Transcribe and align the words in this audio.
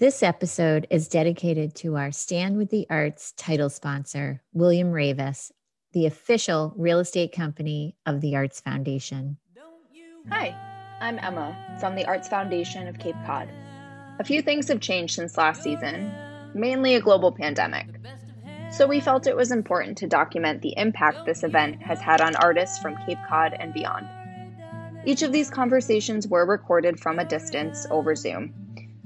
This 0.00 0.22
episode 0.22 0.86
is 0.88 1.08
dedicated 1.08 1.74
to 1.74 1.98
our 1.98 2.10
Stand 2.10 2.56
with 2.56 2.70
the 2.70 2.86
Arts 2.88 3.32
title 3.32 3.68
sponsor, 3.68 4.40
William 4.54 4.92
Raveis, 4.92 5.52
the 5.92 6.06
official 6.06 6.72
real 6.78 7.00
estate 7.00 7.32
company 7.32 7.96
of 8.06 8.22
the 8.22 8.34
Arts 8.34 8.60
Foundation. 8.60 9.36
Hi, 10.30 10.56
I'm 11.02 11.18
Emma 11.18 11.54
from 11.80 11.96
the 11.96 12.06
Arts 12.06 12.28
Foundation 12.28 12.88
of 12.88 12.98
Cape 12.98 13.14
Cod. 13.26 13.50
A 14.18 14.24
few 14.24 14.40
things 14.40 14.68
have 14.68 14.80
changed 14.80 15.16
since 15.16 15.36
last 15.36 15.62
season, 15.62 16.10
mainly 16.54 16.94
a 16.94 17.02
global 17.02 17.30
pandemic. 17.30 17.86
So 18.72 18.86
we 18.86 19.00
felt 19.00 19.26
it 19.26 19.36
was 19.36 19.52
important 19.52 19.98
to 19.98 20.06
document 20.06 20.62
the 20.62 20.72
impact 20.78 21.26
this 21.26 21.44
event 21.44 21.82
has 21.82 22.00
had 22.00 22.22
on 22.22 22.36
artists 22.36 22.78
from 22.78 22.96
Cape 23.04 23.18
Cod 23.28 23.52
and 23.52 23.74
beyond. 23.74 24.06
Each 25.04 25.20
of 25.20 25.30
these 25.30 25.50
conversations 25.50 26.26
were 26.26 26.46
recorded 26.46 26.98
from 26.98 27.18
a 27.18 27.24
distance 27.26 27.86
over 27.90 28.16
Zoom. 28.16 28.54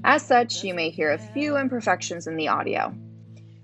As 0.07 0.21
such, 0.21 0.63
you 0.63 0.75
may 0.75 0.91
hear 0.91 1.13
a 1.13 1.17
few 1.17 1.57
imperfections 1.57 2.27
in 2.27 2.37
the 2.37 2.47
audio. 2.47 2.93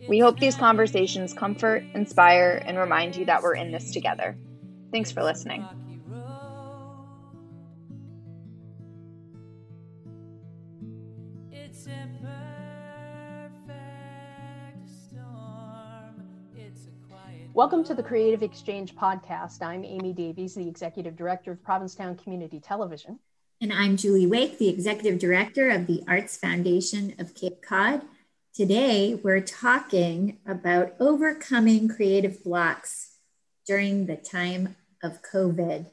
We 0.10 0.18
hope 0.18 0.40
these 0.40 0.56
conversations 0.56 1.36
comfort, 1.36 1.84
inspire, 1.94 2.64
and 2.66 2.80
remind 2.80 3.16
you 3.16 3.26
that 3.26 3.44
we're 3.44 3.54
in 3.54 3.72
this 3.72 3.92
together. 3.92 4.36
Thanks 4.92 5.12
for 5.12 5.22
listening. 5.22 5.64
Welcome 17.54 17.84
to 17.84 17.94
the 17.94 18.02
Creative 18.02 18.42
Exchange 18.42 18.96
podcast. 18.96 19.62
I'm 19.62 19.86
Amy 19.86 20.12
Davies, 20.12 20.56
the 20.56 20.68
Executive 20.68 21.16
Director 21.16 21.52
of 21.52 21.62
Provincetown 21.62 22.16
Community 22.16 22.60
Television. 22.60 23.20
And 23.62 23.72
I'm 23.72 23.96
Julie 23.96 24.26
Wake, 24.26 24.58
the 24.58 24.70
Executive 24.70 25.20
Director 25.20 25.70
of 25.70 25.86
the 25.86 26.04
Arts 26.08 26.36
Foundation 26.36 27.14
of 27.20 27.36
Cape 27.36 27.62
Cod. 27.62 28.02
Today, 28.56 29.14
we're 29.14 29.40
talking 29.40 30.40
about 30.48 30.96
overcoming 31.00 31.88
creative 31.88 32.44
blocks 32.44 33.18
during 33.68 34.08
the 34.08 34.16
time 34.16 34.76
of 35.04 35.22
COVID 35.22 35.86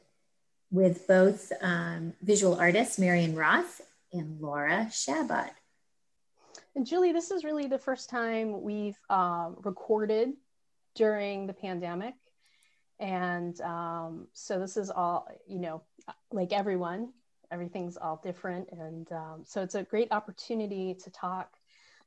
with 0.71 1.07
both 1.07 1.51
um, 1.61 2.13
visual 2.23 2.59
artists 2.59 2.97
Marian 2.97 3.35
Roth 3.35 3.81
and 4.11 4.41
Laura 4.41 4.89
Shabbott. 4.91 5.51
And 6.75 6.87
Julie, 6.87 7.11
this 7.11 7.29
is 7.29 7.43
really 7.43 7.67
the 7.67 7.77
first 7.77 8.09
time 8.09 8.63
we've 8.63 8.97
uh, 9.11 9.51
recorded 9.61 10.31
during 10.95 11.45
the 11.45 11.53
pandemic. 11.53 12.15
And 12.99 13.61
um, 13.61 14.27
so 14.33 14.57
this 14.57 14.75
is 14.75 14.89
all, 14.89 15.27
you 15.47 15.59
know, 15.59 15.83
like 16.31 16.51
everyone, 16.51 17.13
everything's 17.51 17.97
all 17.97 18.19
different. 18.23 18.69
And 18.71 19.11
um, 19.11 19.43
so 19.45 19.61
it's 19.61 19.75
a 19.75 19.83
great 19.83 20.11
opportunity 20.11 20.95
to 21.03 21.09
talk 21.09 21.53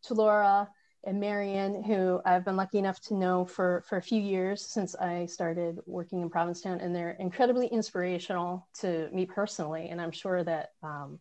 to 0.04 0.14
Laura 0.14 0.68
and 1.04 1.18
Marian, 1.18 1.82
who 1.82 2.20
I've 2.24 2.44
been 2.44 2.56
lucky 2.56 2.78
enough 2.78 3.00
to 3.02 3.14
know 3.14 3.44
for, 3.44 3.82
for 3.88 3.96
a 3.96 4.02
few 4.02 4.20
years 4.20 4.64
since 4.64 4.94
I 4.94 5.26
started 5.26 5.80
working 5.86 6.22
in 6.22 6.30
Provincetown. 6.30 6.80
And 6.80 6.94
they're 6.94 7.16
incredibly 7.18 7.66
inspirational 7.66 8.66
to 8.80 9.08
me 9.12 9.26
personally. 9.26 9.88
And 9.88 10.00
I'm 10.00 10.12
sure 10.12 10.44
that, 10.44 10.70
um, 10.82 11.18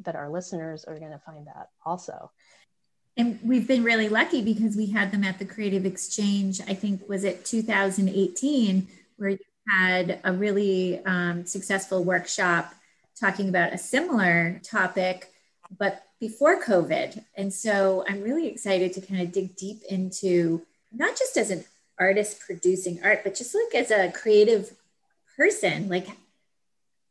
that 0.00 0.16
our 0.16 0.28
listeners 0.28 0.84
are 0.84 0.98
going 0.98 1.12
to 1.12 1.20
find 1.20 1.46
that 1.46 1.70
also. 1.84 2.30
And 3.16 3.38
we've 3.42 3.66
been 3.66 3.82
really 3.82 4.10
lucky 4.10 4.42
because 4.42 4.76
we 4.76 4.86
had 4.86 5.10
them 5.10 5.24
at 5.24 5.38
the 5.38 5.46
Creative 5.46 5.86
Exchange, 5.86 6.60
I 6.68 6.74
think, 6.74 7.08
was 7.08 7.24
it 7.24 7.46
2018, 7.46 8.88
where 9.16 9.30
you 9.30 9.38
had 9.68 10.20
a 10.22 10.32
really 10.32 11.02
um, 11.06 11.46
successful 11.46 12.04
workshop 12.04 12.74
talking 13.18 13.48
about 13.48 13.72
a 13.72 13.78
similar 13.78 14.60
topic, 14.62 15.32
but 15.78 16.02
before 16.20 16.62
COVID. 16.62 17.22
And 17.36 17.52
so 17.52 18.04
I'm 18.08 18.22
really 18.22 18.46
excited 18.48 18.92
to 18.94 19.00
kind 19.00 19.20
of 19.20 19.32
dig 19.32 19.56
deep 19.56 19.82
into 19.88 20.62
not 20.92 21.16
just 21.16 21.36
as 21.36 21.50
an 21.50 21.64
artist 21.98 22.40
producing 22.40 23.00
art, 23.02 23.20
but 23.24 23.34
just 23.34 23.54
like 23.54 23.74
as 23.74 23.90
a 23.90 24.12
creative 24.12 24.74
person, 25.36 25.88
like 25.88 26.06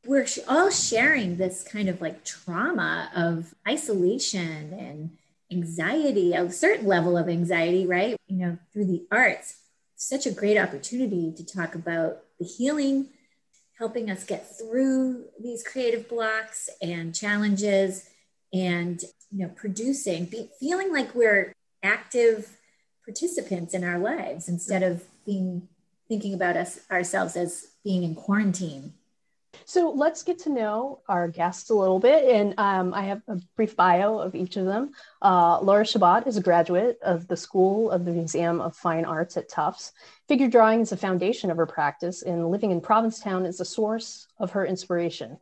we're 0.05 0.27
all 0.47 0.69
sharing 0.69 1.37
this 1.37 1.63
kind 1.63 1.89
of 1.89 2.01
like 2.01 2.23
trauma 2.23 3.09
of 3.15 3.53
isolation 3.67 4.73
and 4.73 5.17
anxiety, 5.51 6.33
a 6.33 6.51
certain 6.51 6.85
level 6.85 7.17
of 7.17 7.29
anxiety, 7.29 7.85
right? 7.85 8.17
You 8.27 8.37
know, 8.37 8.57
through 8.71 8.85
the 8.85 9.05
arts. 9.11 9.57
Such 9.95 10.25
a 10.25 10.31
great 10.31 10.57
opportunity 10.57 11.33
to 11.35 11.45
talk 11.45 11.73
about 11.73 12.19
the 12.39 12.45
healing 12.45 13.09
helping 13.77 14.09
us 14.09 14.23
get 14.23 14.57
through 14.57 15.25
these 15.41 15.63
creative 15.63 16.07
blocks 16.07 16.69
and 16.81 17.13
challenges 17.13 18.09
and 18.53 19.03
you 19.31 19.45
know 19.45 19.51
producing 19.55 20.25
be, 20.25 20.49
feeling 20.59 20.93
like 20.93 21.13
we're 21.13 21.53
active 21.83 22.57
participants 23.03 23.73
in 23.73 23.83
our 23.83 23.99
lives 23.99 24.47
instead 24.49 24.81
of 24.81 25.03
being 25.25 25.67
thinking 26.07 26.33
about 26.33 26.55
us 26.55 26.79
ourselves 26.91 27.35
as 27.35 27.67
being 27.83 28.03
in 28.03 28.15
quarantine 28.15 28.93
so 29.65 29.91
let's 29.91 30.23
get 30.23 30.39
to 30.39 30.49
know 30.49 30.99
our 31.07 31.27
guests 31.27 31.69
a 31.69 31.73
little 31.73 31.99
bit. 31.99 32.25
And 32.25 32.53
um, 32.57 32.93
I 32.93 33.03
have 33.03 33.21
a 33.27 33.37
brief 33.55 33.75
bio 33.75 34.19
of 34.19 34.35
each 34.35 34.57
of 34.57 34.65
them. 34.65 34.91
Uh, 35.21 35.59
Laura 35.61 35.85
Shabbott 35.85 36.27
is 36.27 36.37
a 36.37 36.41
graduate 36.41 36.99
of 37.01 37.27
the 37.27 37.37
School 37.37 37.91
of 37.91 38.05
the 38.05 38.11
Museum 38.11 38.61
of 38.61 38.75
Fine 38.75 39.05
Arts 39.05 39.37
at 39.37 39.49
Tufts. 39.49 39.93
Figure 40.27 40.47
drawing 40.47 40.81
is 40.81 40.89
the 40.89 40.97
foundation 40.97 41.51
of 41.51 41.57
her 41.57 41.65
practice, 41.65 42.21
and 42.21 42.51
living 42.51 42.71
in 42.71 42.81
Provincetown 42.81 43.45
is 43.45 43.57
the 43.57 43.65
source 43.65 44.27
of 44.39 44.51
her 44.51 44.65
inspiration. 44.65 45.37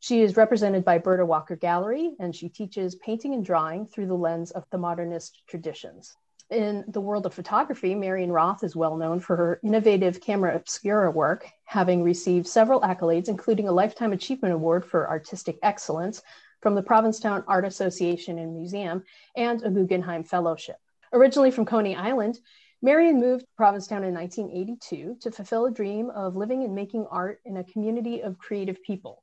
She 0.00 0.22
is 0.22 0.36
represented 0.36 0.84
by 0.84 0.98
Berta 0.98 1.24
Walker 1.24 1.56
Gallery, 1.56 2.14
and 2.18 2.34
she 2.34 2.48
teaches 2.48 2.94
painting 2.96 3.34
and 3.34 3.44
drawing 3.44 3.86
through 3.86 4.06
the 4.06 4.14
lens 4.14 4.50
of 4.50 4.64
the 4.70 4.78
modernist 4.78 5.42
traditions 5.46 6.16
in 6.50 6.84
the 6.88 7.00
world 7.00 7.26
of 7.26 7.34
photography, 7.34 7.94
Marian 7.94 8.30
Roth 8.30 8.62
is 8.62 8.76
well 8.76 8.96
known 8.96 9.20
for 9.20 9.36
her 9.36 9.60
innovative 9.62 10.20
camera 10.20 10.54
obscura 10.54 11.10
work, 11.10 11.50
having 11.64 12.02
received 12.02 12.46
several 12.46 12.80
accolades, 12.80 13.28
including 13.28 13.68
a 13.68 13.72
Lifetime 13.72 14.12
Achievement 14.12 14.54
Award 14.54 14.84
for 14.84 15.08
Artistic 15.08 15.58
Excellence 15.62 16.22
from 16.60 16.74
the 16.74 16.82
Provincetown 16.82 17.44
Art 17.48 17.64
Association 17.64 18.38
and 18.38 18.54
Museum 18.54 19.04
and 19.36 19.62
a 19.62 19.70
Guggenheim 19.70 20.24
Fellowship. 20.24 20.76
Originally 21.12 21.50
from 21.50 21.64
Coney 21.64 21.96
Island, 21.96 22.38
Marian 22.82 23.18
moved 23.18 23.42
to 23.42 23.48
Provincetown 23.56 24.04
in 24.04 24.14
1982 24.14 25.16
to 25.20 25.30
fulfill 25.30 25.66
a 25.66 25.70
dream 25.70 26.10
of 26.10 26.36
living 26.36 26.64
and 26.64 26.74
making 26.74 27.06
art 27.10 27.40
in 27.44 27.56
a 27.56 27.64
community 27.64 28.20
of 28.20 28.38
creative 28.38 28.82
people. 28.82 29.22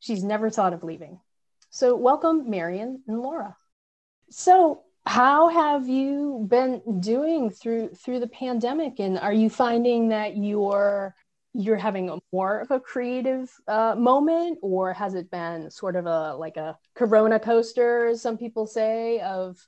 She's 0.00 0.24
never 0.24 0.48
thought 0.48 0.72
of 0.72 0.84
leaving. 0.84 1.20
So, 1.70 1.96
welcome, 1.96 2.48
Marion 2.48 3.02
and 3.06 3.20
Laura. 3.20 3.56
So, 4.30 4.82
how 5.06 5.48
have 5.48 5.88
you 5.88 6.46
been 6.48 7.00
doing 7.00 7.50
through 7.50 7.90
through 7.90 8.20
the 8.20 8.28
pandemic? 8.28 9.00
And 9.00 9.18
are 9.18 9.32
you 9.32 9.50
finding 9.50 10.08
that 10.08 10.36
you're 10.36 11.14
you're 11.52 11.76
having 11.76 12.08
a 12.10 12.18
more 12.32 12.60
of 12.60 12.70
a 12.70 12.80
creative 12.80 13.50
uh, 13.68 13.94
moment? 13.96 14.58
Or 14.62 14.92
has 14.94 15.14
it 15.14 15.30
been 15.30 15.70
sort 15.70 15.96
of 15.96 16.06
a 16.06 16.34
like 16.36 16.56
a 16.56 16.78
corona 16.94 17.38
coaster 17.38 18.06
as 18.06 18.22
some 18.22 18.38
people 18.38 18.66
say 18.66 19.20
of 19.20 19.58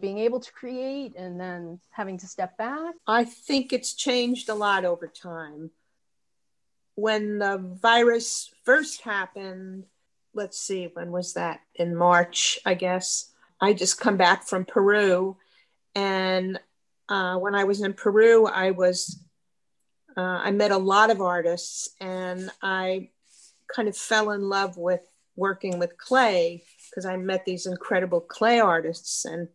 being 0.00 0.18
able 0.18 0.40
to 0.40 0.52
create 0.52 1.14
and 1.16 1.38
then 1.38 1.78
having 1.90 2.16
to 2.18 2.26
step 2.26 2.56
back? 2.56 2.94
I 3.06 3.24
think 3.24 3.72
it's 3.72 3.92
changed 3.94 4.48
a 4.48 4.54
lot 4.54 4.86
over 4.86 5.06
time. 5.06 5.70
When 6.94 7.38
the 7.38 7.58
virus 7.58 8.50
first 8.64 9.02
happened 9.02 9.84
let's 10.32 10.60
see 10.60 10.88
when 10.92 11.10
was 11.10 11.34
that? 11.34 11.60
In 11.74 11.96
march 11.96 12.58
i 12.64 12.74
guess 12.74 13.29
I 13.60 13.72
just 13.72 14.00
come 14.00 14.16
back 14.16 14.46
from 14.46 14.64
Peru, 14.64 15.36
and 15.94 16.58
uh, 17.08 17.36
when 17.36 17.54
I 17.54 17.64
was 17.64 17.82
in 17.82 17.92
Peru, 17.92 18.46
I 18.46 18.70
was 18.70 19.22
uh, 20.16 20.20
I 20.20 20.50
met 20.50 20.70
a 20.70 20.78
lot 20.78 21.10
of 21.10 21.20
artists, 21.20 21.90
and 22.00 22.50
I 22.62 23.10
kind 23.74 23.88
of 23.88 23.96
fell 23.96 24.30
in 24.30 24.48
love 24.48 24.76
with 24.76 25.02
working 25.36 25.78
with 25.78 25.98
clay 25.98 26.62
because 26.88 27.06
I 27.06 27.16
met 27.16 27.44
these 27.44 27.66
incredible 27.66 28.20
clay 28.20 28.60
artists, 28.60 29.24
and 29.24 29.48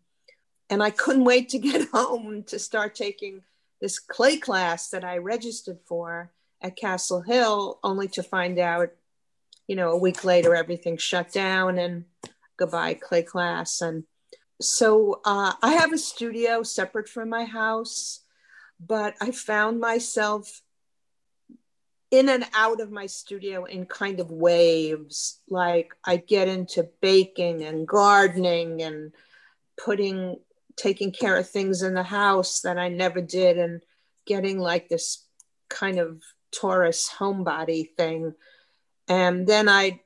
and 0.69 0.83
I 0.83 0.89
couldn't 0.89 1.25
wait 1.25 1.49
to 1.49 1.59
get 1.59 1.89
home 1.93 2.43
to 2.43 2.59
start 2.59 2.95
taking 2.95 3.41
this 3.81 3.99
clay 3.99 4.37
class 4.37 4.89
that 4.89 5.03
I 5.03 5.17
registered 5.17 5.79
for 5.85 6.31
at 6.61 6.75
Castle 6.75 7.21
Hill, 7.21 7.79
only 7.83 8.07
to 8.09 8.23
find 8.23 8.57
out, 8.57 8.89
you 9.67 9.75
know, 9.75 9.91
a 9.91 9.97
week 9.97 10.23
later 10.23 10.55
everything 10.55 10.97
shut 10.97 11.31
down 11.31 11.77
and 11.77 12.05
goodbye 12.57 12.95
clay 12.95 13.23
class. 13.23 13.81
And 13.81 14.03
so 14.61 15.19
uh, 15.25 15.53
i 15.61 15.73
have 15.73 15.91
a 15.91 15.97
studio 15.97 16.63
separate 16.63 17.09
from 17.09 17.27
my 17.27 17.43
house 17.43 18.21
but 18.79 19.13
i 19.21 19.29
found 19.29 19.81
myself 19.81 20.61
in 22.11 22.29
and 22.29 22.45
out 22.53 22.79
of 22.79 22.91
my 22.91 23.07
studio 23.07 23.65
in 23.65 23.85
kind 23.85 24.19
of 24.19 24.31
waves. 24.31 25.41
Like 25.49 25.93
i 26.05 26.17
get 26.17 26.47
into 26.47 26.87
baking 27.01 27.63
and 27.63 27.87
gardening 27.87 28.81
and 28.81 29.11
putting 29.83 30.37
taking 30.77 31.11
care 31.11 31.37
of 31.37 31.49
things 31.49 31.81
in 31.81 31.93
the 31.93 32.03
house 32.03 32.61
that 32.61 32.77
i 32.77 32.89
never 32.89 33.21
did 33.21 33.57
and 33.57 33.81
getting 34.25 34.59
like 34.59 34.87
this 34.87 35.25
kind 35.69 35.99
of 35.99 36.21
taurus 36.53 37.09
homebody 37.09 37.89
thing. 37.97 38.33
And 39.07 39.45
then 39.45 39.67
i 39.67 39.99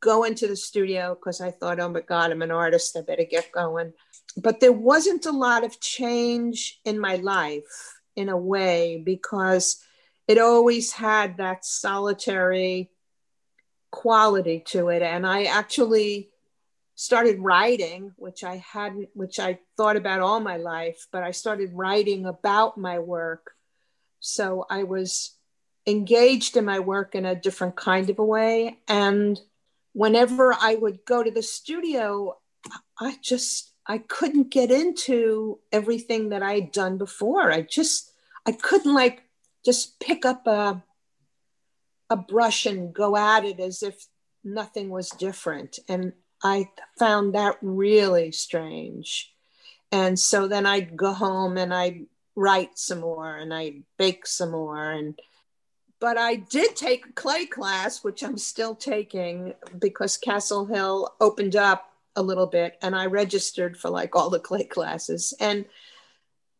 go 0.00 0.24
into 0.24 0.46
the 0.46 0.56
studio 0.56 1.14
because 1.14 1.40
I 1.40 1.50
thought, 1.50 1.80
oh 1.80 1.88
my 1.88 2.00
God, 2.00 2.30
I'm 2.30 2.42
an 2.42 2.50
artist. 2.50 2.96
I 2.96 3.02
better 3.02 3.24
get 3.24 3.52
going. 3.52 3.92
But 4.36 4.60
there 4.60 4.72
wasn't 4.72 5.26
a 5.26 5.32
lot 5.32 5.64
of 5.64 5.80
change 5.80 6.80
in 6.84 6.98
my 6.98 7.16
life 7.16 8.00
in 8.16 8.28
a 8.28 8.36
way 8.36 9.02
because 9.04 9.82
it 10.26 10.38
always 10.38 10.92
had 10.92 11.36
that 11.36 11.64
solitary 11.64 12.90
quality 13.90 14.60
to 14.66 14.88
it. 14.88 15.02
And 15.02 15.26
I 15.26 15.44
actually 15.44 16.30
started 16.94 17.38
writing, 17.40 18.12
which 18.16 18.44
I 18.44 18.56
hadn't, 18.56 19.10
which 19.14 19.38
I 19.38 19.58
thought 19.76 19.96
about 19.96 20.20
all 20.20 20.40
my 20.40 20.56
life, 20.56 21.06
but 21.12 21.22
I 21.22 21.32
started 21.32 21.70
writing 21.72 22.24
about 22.24 22.78
my 22.78 22.98
work. 22.98 23.52
So 24.20 24.64
I 24.70 24.84
was 24.84 25.32
engaged 25.86 26.56
in 26.56 26.64
my 26.64 26.80
work 26.80 27.14
in 27.14 27.26
a 27.26 27.34
different 27.34 27.76
kind 27.76 28.08
of 28.08 28.18
a 28.18 28.24
way. 28.24 28.78
And 28.88 29.38
whenever 29.94 30.52
I 30.52 30.74
would 30.74 31.06
go 31.06 31.22
to 31.22 31.30
the 31.30 31.42
studio, 31.42 32.36
I 33.00 33.16
just 33.22 33.72
I 33.86 33.98
couldn't 33.98 34.50
get 34.50 34.70
into 34.70 35.60
everything 35.72 36.28
that 36.30 36.42
I'd 36.42 36.72
done 36.72 36.98
before. 36.98 37.50
I 37.50 37.62
just 37.62 38.12
I 38.44 38.52
couldn't 38.52 38.92
like 38.92 39.22
just 39.64 39.98
pick 40.00 40.26
up 40.26 40.46
a 40.46 40.84
a 42.10 42.16
brush 42.16 42.66
and 42.66 42.92
go 42.92 43.16
at 43.16 43.44
it 43.44 43.60
as 43.60 43.82
if 43.82 44.06
nothing 44.42 44.90
was 44.90 45.08
different. 45.10 45.78
And 45.88 46.12
I 46.42 46.68
found 46.98 47.34
that 47.34 47.56
really 47.62 48.30
strange. 48.32 49.32
And 49.90 50.18
so 50.18 50.48
then 50.48 50.66
I'd 50.66 50.96
go 50.96 51.12
home 51.12 51.56
and 51.56 51.72
I'd 51.72 52.06
write 52.36 52.78
some 52.78 53.00
more 53.00 53.36
and 53.36 53.54
I'd 53.54 53.84
bake 53.96 54.26
some 54.26 54.50
more 54.50 54.90
and 54.90 55.18
but 56.00 56.18
I 56.18 56.36
did 56.36 56.76
take 56.76 57.06
a 57.06 57.12
clay 57.12 57.46
class, 57.46 58.04
which 58.04 58.22
I'm 58.22 58.38
still 58.38 58.74
taking 58.74 59.54
because 59.78 60.16
Castle 60.16 60.66
Hill 60.66 61.14
opened 61.20 61.56
up 61.56 61.90
a 62.16 62.22
little 62.22 62.46
bit 62.46 62.78
and 62.82 62.94
I 62.94 63.06
registered 63.06 63.76
for 63.76 63.90
like 63.90 64.14
all 64.14 64.30
the 64.30 64.38
clay 64.38 64.64
classes. 64.64 65.34
And 65.40 65.64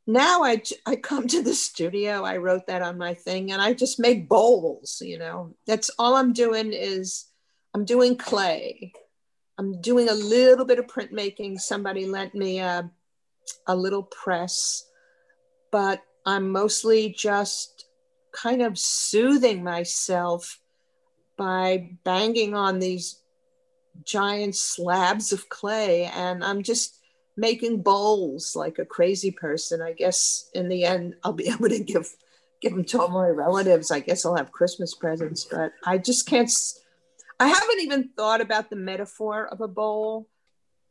now 0.07 0.43
I, 0.43 0.63
I 0.87 0.97
come 0.97 1.27
to 1.29 1.43
the 1.43 1.55
studio, 1.55 2.25
I 2.25 2.37
wrote 2.37 2.67
that 2.67 2.83
on 2.83 2.99
my 2.99 3.15
thing, 3.15 3.53
and 3.53 3.63
I 3.63 3.73
just 3.73 3.99
make 3.99 4.29
bowls, 4.29 5.01
you 5.05 5.19
know. 5.19 5.55
That's 5.67 5.91
all 5.99 6.15
I'm 6.15 6.33
doing 6.33 6.73
is 6.73 7.27
I'm 7.73 7.85
doing 7.85 8.17
clay. 8.17 8.93
I'm 9.57 9.81
doing 9.81 10.09
a 10.09 10.15
little 10.15 10.65
bit 10.65 10.79
of 10.79 10.87
printmaking. 10.87 11.61
Somebody 11.61 12.07
lent 12.07 12.35
me 12.35 12.59
a, 12.59 12.91
a 13.67 13.75
little 13.75 14.03
press, 14.03 14.85
but 15.71 16.03
I'm 16.27 16.51
mostly 16.51 17.11
just 17.17 17.87
kind 18.35 18.63
of 18.63 18.79
soothing 18.79 19.63
myself 19.63 20.61
by 21.37 21.91
banging 22.05 22.55
on 22.55 22.79
these 22.79 23.21
giant 24.05 24.57
slabs 24.57 25.33
of 25.33 25.49
clay 25.49 26.05
and 26.05 26.45
I'm 26.45 26.63
just 26.63 26.99
making 27.37 27.83
bowls 27.83 28.55
like 28.55 28.79
a 28.79 28.85
crazy 28.85 29.31
person. 29.31 29.81
I 29.81 29.93
guess 29.93 30.51
in 30.55 30.69
the 30.69 30.85
end 30.85 31.15
I'll 31.23 31.33
be 31.33 31.49
able 31.53 31.69
to 31.69 31.83
give 31.83 32.09
give 32.61 32.73
them 32.73 32.85
to 32.85 33.03
all 33.03 33.09
my 33.09 33.29
relatives. 33.29 33.91
I 33.91 34.01
guess 34.01 34.25
I'll 34.25 34.37
have 34.37 34.53
Christmas 34.53 34.95
presents, 34.95 35.45
but 35.45 35.73
I 35.85 35.99
just 35.99 36.27
can't 36.27 36.51
I 37.41 37.49
haven't 37.49 37.81
even 37.81 38.11
thought 38.17 38.41
about 38.41 38.71
the 38.71 38.77
metaphor 38.77 39.47
of 39.47 39.61
a 39.61 39.69
bowl. 39.69 40.29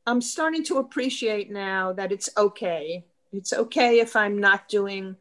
I'm 0.06 0.22
starting 0.22 0.63
to 0.66 0.78
appreciate 0.78 1.50
now 1.50 1.94
that 1.94 2.12
it's 2.12 2.30
okay. 2.36 3.06
It's 3.31 3.54
okay 3.54 4.00
if 4.00 4.16
I'm 4.16 4.38
not 4.40 4.68
doing 4.68 5.16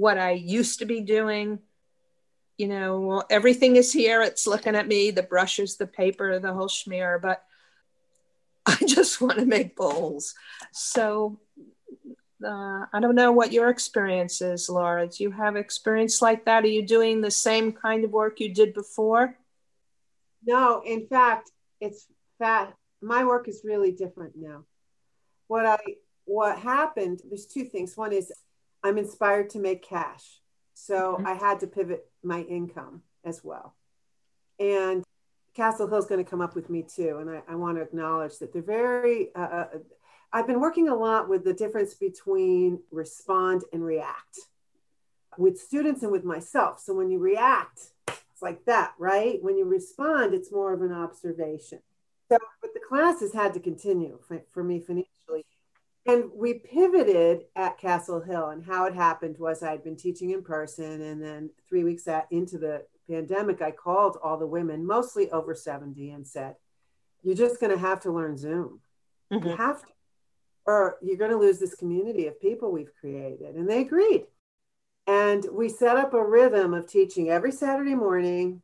what 0.00 0.16
I 0.16 0.32
used 0.32 0.78
to 0.78 0.86
be 0.86 1.02
doing. 1.02 1.58
You 2.56 2.68
know, 2.68 3.22
everything 3.28 3.76
is 3.76 3.92
here. 3.92 4.22
It's 4.22 4.46
looking 4.46 4.74
at 4.74 4.88
me, 4.88 5.10
the 5.10 5.22
brushes, 5.22 5.76
the 5.76 5.86
paper, 5.86 6.38
the 6.38 6.54
whole 6.54 6.68
schmear, 6.68 7.20
but 7.20 7.42
I 8.66 8.76
just 8.86 9.20
want 9.20 9.38
to 9.38 9.46
make 9.46 9.76
bowls. 9.76 10.34
So 10.72 11.38
uh, 12.44 12.86
I 12.92 13.00
don't 13.00 13.14
know 13.14 13.32
what 13.32 13.52
your 13.52 13.68
experience 13.68 14.40
is, 14.40 14.70
Laura. 14.70 15.06
Do 15.06 15.22
you 15.22 15.30
have 15.30 15.56
experience 15.56 16.22
like 16.22 16.46
that? 16.46 16.64
Are 16.64 16.68
you 16.68 16.86
doing 16.86 17.20
the 17.20 17.30
same 17.30 17.72
kind 17.72 18.04
of 18.04 18.10
work 18.10 18.40
you 18.40 18.54
did 18.54 18.72
before? 18.72 19.36
No, 20.46 20.82
in 20.84 21.06
fact, 21.06 21.50
it's 21.80 22.06
that 22.38 22.72
my 23.02 23.24
work 23.24 23.48
is 23.48 23.60
really 23.64 23.92
different 23.92 24.32
now. 24.36 24.64
What 25.48 25.66
I 25.66 25.78
what 26.24 26.58
happened, 26.58 27.20
there's 27.28 27.46
two 27.46 27.64
things. 27.64 27.96
One 27.96 28.12
is 28.12 28.32
I'm 28.82 28.98
inspired 28.98 29.50
to 29.50 29.58
make 29.58 29.82
cash. 29.82 30.40
So 30.74 31.16
mm-hmm. 31.16 31.26
I 31.26 31.34
had 31.34 31.60
to 31.60 31.66
pivot 31.66 32.06
my 32.22 32.40
income 32.42 33.02
as 33.24 33.44
well. 33.44 33.74
And 34.58 35.04
Castle 35.54 35.88
Hill's 35.88 36.06
going 36.06 36.24
to 36.24 36.30
come 36.30 36.40
up 36.40 36.54
with 36.54 36.70
me 36.70 36.82
too. 36.82 37.18
And 37.20 37.30
I, 37.30 37.42
I 37.48 37.54
want 37.56 37.76
to 37.76 37.82
acknowledge 37.82 38.38
that 38.38 38.52
they're 38.52 38.62
very, 38.62 39.34
uh, 39.34 39.40
uh, 39.40 39.66
I've 40.32 40.46
been 40.46 40.60
working 40.60 40.88
a 40.88 40.94
lot 40.94 41.28
with 41.28 41.44
the 41.44 41.52
difference 41.52 41.94
between 41.94 42.80
respond 42.90 43.64
and 43.72 43.84
react 43.84 44.38
with 45.38 45.58
students 45.58 46.02
and 46.02 46.12
with 46.12 46.24
myself. 46.24 46.80
So 46.80 46.94
when 46.94 47.10
you 47.10 47.18
react, 47.18 47.80
it's 48.08 48.42
like 48.42 48.64
that, 48.66 48.94
right? 48.98 49.42
When 49.42 49.56
you 49.56 49.64
respond, 49.64 50.34
it's 50.34 50.52
more 50.52 50.72
of 50.72 50.82
an 50.82 50.92
observation. 50.92 51.80
So, 52.30 52.38
but 52.62 52.72
the 52.74 52.80
classes 52.80 53.32
had 53.32 53.54
to 53.54 53.60
continue 53.60 54.18
for, 54.26 54.42
for 54.52 54.62
me 54.62 54.78
financially 54.78 55.08
and 56.10 56.24
we 56.34 56.54
pivoted 56.54 57.44
at 57.54 57.78
Castle 57.78 58.20
Hill, 58.20 58.48
and 58.48 58.64
how 58.64 58.86
it 58.86 58.94
happened 58.94 59.36
was 59.38 59.62
I'd 59.62 59.84
been 59.84 59.96
teaching 59.96 60.30
in 60.30 60.42
person, 60.42 61.02
and 61.02 61.22
then 61.22 61.50
three 61.68 61.84
weeks 61.84 62.08
at, 62.08 62.26
into 62.32 62.58
the 62.58 62.84
pandemic, 63.08 63.62
I 63.62 63.70
called 63.70 64.18
all 64.22 64.36
the 64.36 64.46
women, 64.46 64.84
mostly 64.84 65.30
over 65.30 65.54
70, 65.54 66.10
and 66.10 66.26
said, 66.26 66.56
You're 67.22 67.36
just 67.36 67.60
going 67.60 67.72
to 67.72 67.78
have 67.78 68.00
to 68.00 68.10
learn 68.10 68.36
Zoom. 68.36 68.80
Mm-hmm. 69.32 69.48
You 69.48 69.56
have 69.56 69.82
to, 69.82 69.92
or 70.66 70.96
you're 71.00 71.16
going 71.16 71.30
to 71.30 71.38
lose 71.38 71.60
this 71.60 71.76
community 71.76 72.26
of 72.26 72.40
people 72.40 72.72
we've 72.72 72.94
created. 73.00 73.54
And 73.54 73.70
they 73.70 73.82
agreed. 73.82 74.26
And 75.06 75.46
we 75.52 75.68
set 75.68 75.96
up 75.96 76.12
a 76.12 76.24
rhythm 76.24 76.74
of 76.74 76.88
teaching 76.88 77.30
every 77.30 77.52
Saturday 77.52 77.94
morning 77.94 78.62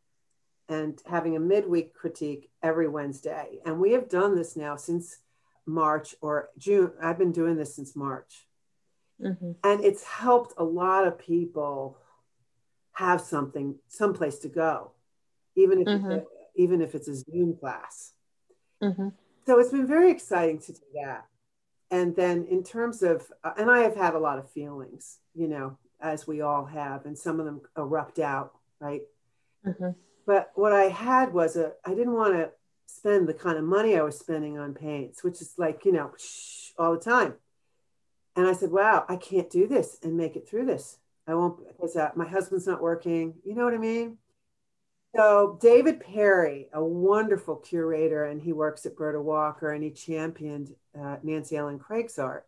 and 0.69 1.01
having 1.07 1.37
a 1.37 1.41
midweek 1.41 1.95
critique 1.95 2.51
every 2.61 2.89
Wednesday. 2.89 3.59
And 3.65 3.79
we 3.79 3.93
have 3.93 4.09
done 4.09 4.35
this 4.35 4.57
now 4.57 4.75
since 4.75 5.19
March 5.67 6.15
or 6.21 6.51
June. 6.57 6.93
I've 7.03 7.19
been 7.19 7.33
doing 7.33 7.57
this 7.57 7.75
since 7.75 7.97
March. 7.97 8.47
Mm-hmm. 9.21 9.53
And 9.65 9.85
it's 9.85 10.05
helped 10.05 10.55
a 10.57 10.65
lot 10.65 11.07
of 11.07 11.19
people 11.19 11.99
have 12.93 13.21
something, 13.21 13.77
someplace 13.89 14.39
to 14.41 14.49
go, 14.49 14.93
even 15.57 15.81
if 15.81 15.87
mm-hmm. 15.87 16.11
it's 16.11 16.25
a, 16.25 16.63
even 16.63 16.81
if 16.81 16.95
it's 16.95 17.09
a 17.09 17.15
Zoom 17.15 17.57
class. 17.57 18.13
Mm-hmm. 18.83 19.09
So 19.47 19.59
it's 19.59 19.71
been 19.71 19.87
very 19.87 20.11
exciting 20.11 20.59
to 20.61 20.73
do 20.73 20.81
that. 21.03 21.27
And 21.91 22.17
then 22.17 22.47
in 22.51 22.65
terms 22.65 23.03
of, 23.03 23.31
uh, 23.45 23.53
and 23.57 23.71
I 23.71 23.81
have 23.81 23.97
had 23.97 24.15
a 24.15 24.19
lot 24.19 24.39
of 24.39 24.51
feelings, 24.51 25.19
you 25.35 25.49
know, 25.49 25.79
as 26.01 26.27
we 26.27 26.41
all 26.41 26.65
have, 26.65 27.07
and 27.07 27.17
some 27.17 27.39
of 27.39 27.47
them 27.47 27.61
erupt 27.77 28.19
out, 28.19 28.55
right? 28.81 29.03
Mm-hmm. 29.65 29.91
But 30.27 30.51
what 30.55 30.73
I 30.73 30.85
had 30.85 31.33
was 31.33 31.57
a, 31.57 31.73
I 31.85 31.91
didn't 31.91 32.15
want 32.15 32.35
to 32.35 32.51
spend 32.87 33.29
the 33.29 33.35
kind 33.35 33.59
of 33.59 33.65
money 33.65 33.97
I 33.97 34.03
was 34.03 34.19
spending 34.19 34.59
on 34.59 34.75
paints, 34.75 35.23
which 35.23 35.41
is 35.41 35.55
like, 35.59 35.85
you 35.85 35.93
know, 35.93 36.13
all 36.79 36.93
the 36.93 37.01
time. 37.01 37.35
And 38.35 38.47
I 38.47 38.53
said, 38.53 38.71
wow, 38.71 39.05
I 39.09 39.17
can't 39.17 39.51
do 39.51 39.67
this 39.67 39.99
and 40.03 40.17
make 40.17 40.37
it 40.37 40.49
through 40.49 40.67
this. 40.67 40.99
I 41.27 41.35
won't, 41.35 41.67
because 41.69 41.97
uh, 41.97 42.11
my 42.15 42.27
husband's 42.27 42.67
not 42.67 42.83
working. 42.83 43.35
You 43.45 43.55
know 43.55 43.65
what 43.65 43.75
I 43.75 43.79
mean? 43.79 44.19
So 45.17 45.59
David 45.63 46.01
Perry, 46.01 46.69
a 46.73 46.85
wonderful 46.85 47.57
curator, 47.57 48.25
and 48.25 48.41
he 48.41 48.53
works 48.53 48.85
at 48.85 48.97
Berta 48.97 49.21
Walker, 49.21 49.73
and 49.73 49.83
he 49.83 49.91
championed 49.91 50.75
uh, 50.99 51.17
Nancy 51.23 51.57
Ellen 51.57 51.79
Craig's 51.79 52.19
art. 52.19 52.47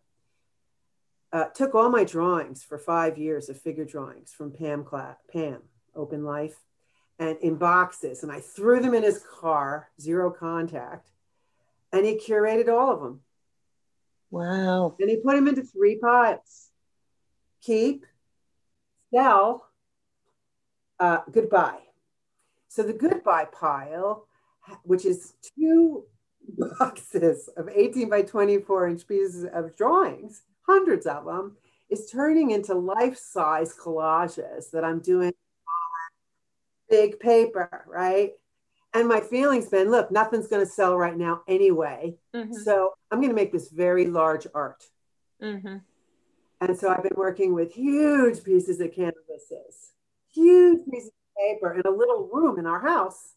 Uh, 1.32 1.44
took 1.46 1.74
all 1.74 1.88
my 1.88 2.04
drawings 2.04 2.62
for 2.62 2.78
five 2.78 3.16
years 3.18 3.48
of 3.48 3.60
figure 3.60 3.84
drawings 3.84 4.32
from 4.32 4.50
PAAM 4.50 4.84
Cla- 4.84 5.16
PAAM 5.34 5.62
Open 5.94 6.24
Life, 6.24 6.56
and 7.18 7.36
in 7.38 7.56
boxes. 7.56 8.22
And 8.22 8.32
I 8.32 8.40
threw 8.40 8.80
them 8.80 8.94
in 8.94 9.02
his 9.02 9.24
car, 9.40 9.90
zero 10.00 10.30
contact. 10.30 11.10
And 11.92 12.04
he 12.04 12.16
curated 12.16 12.68
all 12.68 12.92
of 12.92 13.00
them. 13.00 13.20
Wow. 14.30 14.94
And 15.00 15.08
he 15.08 15.16
put 15.16 15.34
them 15.34 15.48
into 15.48 15.62
three 15.62 15.96
piles 15.96 16.68
keep, 17.60 18.06
sell, 19.12 19.68
uh, 21.00 21.18
goodbye. 21.30 21.80
So 22.68 22.82
the 22.82 22.92
goodbye 22.92 23.46
pile, 23.46 24.26
which 24.84 25.04
is 25.04 25.34
two 25.58 26.04
boxes 26.78 27.48
of 27.56 27.68
18 27.68 28.08
by 28.08 28.22
24 28.22 28.88
inch 28.88 29.06
pieces 29.06 29.44
of 29.52 29.76
drawings, 29.76 30.42
hundreds 30.66 31.06
of 31.06 31.24
them, 31.24 31.56
is 31.90 32.10
turning 32.10 32.50
into 32.50 32.74
life 32.74 33.18
size 33.18 33.74
collages 33.74 34.70
that 34.70 34.84
I'm 34.84 35.00
doing 35.00 35.32
big 36.90 37.20
paper, 37.20 37.84
right? 37.86 38.32
And 38.94 39.08
my 39.08 39.20
feelings 39.20 39.68
been, 39.68 39.90
look, 39.90 40.10
nothing's 40.10 40.48
going 40.48 40.64
to 40.64 40.72
sell 40.72 40.96
right 40.96 41.16
now 41.16 41.42
anyway. 41.46 42.16
Mm-hmm. 42.34 42.54
So 42.54 42.94
I'm 43.10 43.18
going 43.18 43.30
to 43.30 43.36
make 43.36 43.52
this 43.52 43.70
very 43.70 44.06
large 44.06 44.46
art. 44.54 44.84
Mm-hmm. 45.42 45.76
And 46.60 46.78
so 46.78 46.88
I've 46.88 47.02
been 47.02 47.12
working 47.16 47.54
with 47.54 47.74
huge 47.74 48.42
pieces 48.42 48.80
of 48.80 48.92
canvases, 48.92 49.92
huge 50.32 50.80
pieces 50.90 51.10
of 51.10 51.36
paper 51.36 51.74
in 51.74 51.82
a 51.86 51.90
little 51.90 52.28
room 52.32 52.58
in 52.58 52.66
our 52.66 52.80
house. 52.80 53.34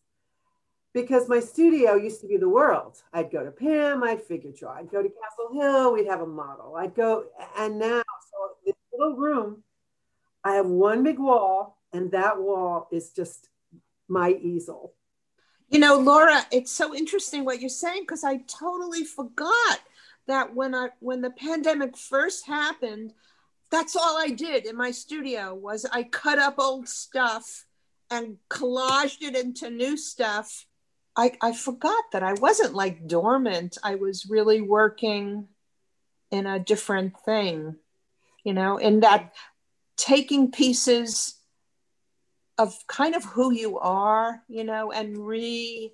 because 0.93 1.29
my 1.29 1.39
studio 1.39 1.95
used 1.95 2.21
to 2.21 2.27
be 2.27 2.37
the 2.37 2.49
world. 2.49 3.01
I'd 3.13 3.31
go 3.31 3.43
to 3.43 3.51
PAAM, 3.51 4.03
I'd 4.03 4.21
figure 4.21 4.51
draw, 4.51 4.73
I'd 4.73 4.91
go 4.91 5.01
to 5.01 5.09
Castle 5.09 5.53
Hill, 5.53 5.93
we'd 5.93 6.07
have 6.07 6.21
a 6.21 6.27
model. 6.27 6.75
I'd 6.75 6.95
go, 6.95 7.25
and 7.57 7.79
now, 7.79 8.01
so 8.31 8.55
this 8.65 8.75
little 8.91 9.15
room, 9.15 9.63
I 10.43 10.53
have 10.55 10.65
one 10.65 11.03
big 11.03 11.19
wall, 11.19 11.77
and 11.93 12.11
that 12.11 12.41
wall 12.41 12.87
is 12.91 13.11
just 13.11 13.49
my 14.07 14.31
easel. 14.41 14.93
You 15.69 15.79
know, 15.79 15.99
Laura, 15.99 16.45
it's 16.51 16.71
so 16.71 16.93
interesting 16.93 17.45
what 17.45 17.61
you're 17.61 17.69
saying 17.69 18.03
because 18.03 18.23
I 18.23 18.37
totally 18.47 19.05
forgot 19.05 19.79
that 20.27 20.53
when 20.53 20.75
I 20.75 20.89
when 20.99 21.21
the 21.21 21.31
pandemic 21.31 21.95
first 21.95 22.45
happened, 22.45 23.13
that's 23.69 23.95
all 23.95 24.17
I 24.17 24.29
did 24.29 24.65
in 24.65 24.75
my 24.75 24.91
studio 24.91 25.55
was 25.55 25.85
I 25.91 26.03
cut 26.03 26.39
up 26.39 26.55
old 26.57 26.89
stuff 26.89 27.65
and 28.09 28.37
collaged 28.49 29.21
it 29.21 29.35
into 29.35 29.69
new 29.69 29.95
stuff. 29.95 30.65
I, 31.15 31.31
I 31.41 31.53
forgot 31.53 32.03
that 32.11 32.23
I 32.23 32.33
wasn't 32.33 32.75
like 32.75 33.07
dormant. 33.07 33.77
I 33.83 33.95
was 33.95 34.27
really 34.29 34.61
working 34.61 35.47
in 36.31 36.45
a 36.45 36.59
different 36.59 37.13
thing, 37.25 37.75
you 38.43 38.53
know, 38.53 38.77
in 38.77 38.99
that 39.01 39.33
taking 39.97 40.51
pieces 40.51 41.35
of 42.61 42.75
kind 42.85 43.15
of 43.15 43.25
who 43.25 43.51
you 43.51 43.79
are, 43.79 44.43
you 44.47 44.63
know, 44.63 44.91
and 44.91 45.17
re 45.17 45.91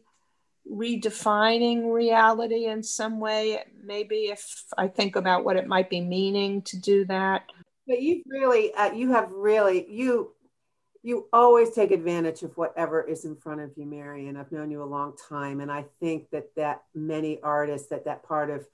redefining 0.69 1.93
reality 1.93 2.65
in 2.65 2.83
some 2.83 3.21
way. 3.21 3.63
Maybe 3.81 4.25
if 4.25 4.65
I 4.77 4.89
think 4.89 5.15
about 5.15 5.45
what 5.45 5.55
it 5.55 5.65
might 5.65 5.89
be 5.89 6.01
meaning 6.01 6.61
to 6.63 6.77
do 6.77 7.05
that. 7.05 7.43
But 7.87 8.01
you've 8.01 8.23
really, 8.27 8.73
uh, 8.73 8.91
you 8.91 9.11
have 9.11 9.31
really, 9.31 9.89
you, 9.89 10.33
you 11.03 11.27
always 11.31 11.69
take 11.69 11.91
advantage 11.91 12.41
of 12.43 12.57
whatever 12.57 13.01
is 13.01 13.23
in 13.23 13.37
front 13.37 13.61
of 13.61 13.71
you, 13.77 13.85
Marian. 13.85 14.35
I've 14.35 14.51
known 14.51 14.69
you 14.69 14.83
a 14.83 14.85
long 14.85 15.13
time, 15.29 15.61
and 15.61 15.71
I 15.71 15.85
think 16.01 16.29
that 16.31 16.53
that 16.57 16.83
many 16.93 17.39
artists 17.41 17.87
that 17.89 18.03
that 18.05 18.23
part 18.23 18.49
of 18.49 18.67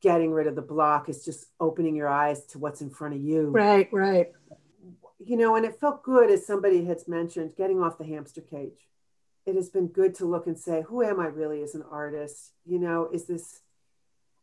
getting 0.00 0.30
rid 0.30 0.46
of 0.46 0.54
the 0.54 0.62
block 0.62 1.08
is 1.08 1.24
just 1.24 1.46
opening 1.58 1.96
your 1.96 2.08
eyes 2.08 2.44
to 2.46 2.60
what's 2.60 2.82
in 2.82 2.90
front 2.90 3.14
of 3.14 3.20
you. 3.20 3.50
Right, 3.50 3.88
right 3.92 4.28
you 5.24 5.36
know, 5.36 5.54
and 5.54 5.66
it 5.66 5.78
felt 5.78 6.02
good, 6.02 6.30
as 6.30 6.46
somebody 6.46 6.84
has 6.86 7.06
mentioned, 7.06 7.52
getting 7.56 7.82
off 7.82 7.98
the 7.98 8.06
hamster 8.06 8.40
cage. 8.40 8.88
It 9.46 9.54
has 9.54 9.68
been 9.68 9.88
good 9.88 10.14
to 10.16 10.26
look 10.26 10.46
and 10.46 10.58
say, 10.58 10.82
who 10.82 11.02
am 11.02 11.20
I 11.20 11.26
really 11.26 11.62
as 11.62 11.74
an 11.74 11.84
artist? 11.90 12.52
You 12.64 12.78
know, 12.78 13.08
is 13.12 13.26
this 13.26 13.60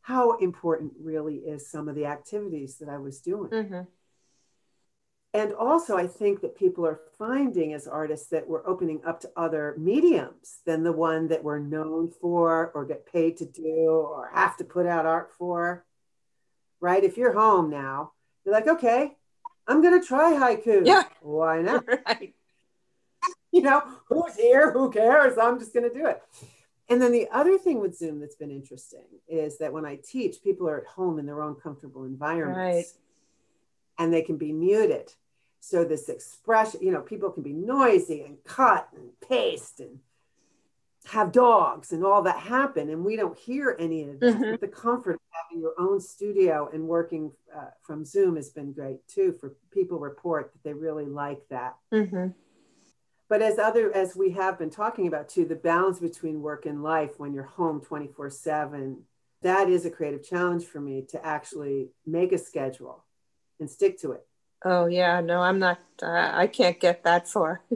how 0.01 0.37
important 0.37 0.93
really 1.01 1.37
is 1.37 1.69
some 1.69 1.87
of 1.89 1.95
the 1.95 2.05
activities 2.05 2.77
that 2.77 2.89
I 2.89 2.97
was 2.97 3.19
doing? 3.19 3.49
Mm-hmm. 3.49 3.81
And 5.33 5.53
also, 5.53 5.97
I 5.97 6.07
think 6.07 6.41
that 6.41 6.57
people 6.57 6.85
are 6.85 7.01
finding 7.17 7.73
as 7.73 7.87
artists 7.87 8.29
that 8.29 8.47
we're 8.47 8.65
opening 8.65 9.01
up 9.05 9.19
to 9.21 9.31
other 9.35 9.75
mediums 9.77 10.59
than 10.65 10.83
the 10.83 10.93
one 10.93 11.27
that 11.27 11.43
we're 11.43 11.59
known 11.59 12.09
for 12.21 12.71
or 12.73 12.85
get 12.85 13.11
paid 13.11 13.37
to 13.37 13.45
do 13.45 14.07
or 14.09 14.31
have 14.33 14.57
to 14.57 14.63
put 14.63 14.85
out 14.85 15.05
art 15.05 15.31
for. 15.37 15.85
Right? 16.79 17.03
If 17.03 17.17
you're 17.17 17.33
home 17.33 17.69
now, 17.69 18.13
you're 18.45 18.53
like, 18.53 18.67
okay, 18.67 19.16
I'm 19.67 19.81
going 19.81 19.99
to 19.99 20.05
try 20.05 20.33
haiku. 20.33 20.85
Yeah. 20.85 21.03
Why 21.21 21.61
not? 21.61 21.85
right. 21.87 22.33
You 23.49 23.61
know, 23.61 23.81
who's 24.09 24.35
here? 24.35 24.71
Who 24.71 24.91
cares? 24.91 25.37
I'm 25.37 25.57
just 25.57 25.73
going 25.73 25.89
to 25.89 25.93
do 25.93 26.05
it. 26.05 26.21
And 26.89 27.01
then 27.01 27.11
the 27.11 27.27
other 27.31 27.57
thing 27.57 27.79
with 27.79 27.97
Zoom 27.97 28.19
that's 28.19 28.35
been 28.35 28.51
interesting 28.51 29.05
is 29.27 29.57
that 29.57 29.73
when 29.73 29.85
I 29.85 29.95
teach, 29.95 30.43
people 30.43 30.69
are 30.69 30.81
at 30.81 30.85
home 30.85 31.17
in 31.17 31.25
their 31.25 31.41
own 31.41 31.55
comfortable 31.55 32.03
environments 32.03 32.57
right. 32.57 32.85
and 33.97 34.13
they 34.13 34.21
can 34.21 34.37
be 34.37 34.51
muted. 34.51 35.13
So 35.59 35.85
this 35.85 36.07
expression, 36.09 36.81
you 36.83 36.91
know, 36.91 37.01
people 37.01 37.31
can 37.31 37.41
be 37.41 37.53
noisy 37.53 38.21
and 38.21 38.37
cut 38.45 38.89
and 38.95 39.09
paste 39.27 39.79
and 39.79 39.99
have 41.07 41.31
dogs 41.31 41.93
and 41.93 42.03
all 42.03 42.21
that 42.21 42.37
happen 42.37 42.89
and 42.89 43.03
we 43.03 43.15
don't 43.15 43.37
hear 43.37 43.75
any 43.79 44.03
of 44.03 44.19
that 44.19 44.35
mm-hmm. 44.35 44.55
the 44.59 44.67
comfort 44.67 45.13
of 45.13 45.19
having 45.31 45.61
your 45.61 45.73
own 45.79 46.01
studio 46.01 46.69
and 46.73 46.85
working 46.85 47.31
uh, 47.55 47.69
from 47.81 48.03
zoom 48.03 48.35
has 48.35 48.49
been 48.49 48.73
great 48.73 48.99
too 49.07 49.33
for 49.39 49.55
people 49.71 49.99
report 49.99 50.51
that 50.51 50.63
they 50.63 50.73
really 50.73 51.05
like 51.05 51.39
that 51.49 51.75
mm-hmm. 51.93 52.27
but 53.29 53.41
as 53.41 53.57
other 53.57 53.95
as 53.95 54.17
we 54.17 54.31
have 54.31 54.59
been 54.59 54.69
talking 54.69 55.07
about 55.07 55.29
too 55.29 55.45
the 55.45 55.55
balance 55.55 55.99
between 55.99 56.41
work 56.41 56.65
and 56.65 56.83
life 56.83 57.11
when 57.17 57.33
you're 57.33 57.43
home 57.43 57.79
24 57.79 58.29
7 58.29 59.01
that 59.43 59.69
is 59.69 59.85
a 59.85 59.91
creative 59.91 60.27
challenge 60.27 60.65
for 60.65 60.81
me 60.81 61.05
to 61.07 61.25
actually 61.25 61.89
make 62.05 62.33
a 62.33 62.37
schedule 62.37 63.05
and 63.61 63.69
stick 63.69 63.97
to 64.01 64.11
it 64.11 64.25
oh 64.65 64.87
yeah 64.87 65.21
no 65.21 65.39
i'm 65.39 65.59
not 65.59 65.79
uh, 66.03 66.31
i 66.33 66.47
can't 66.47 66.81
get 66.81 67.03
that 67.05 67.29
far 67.29 67.61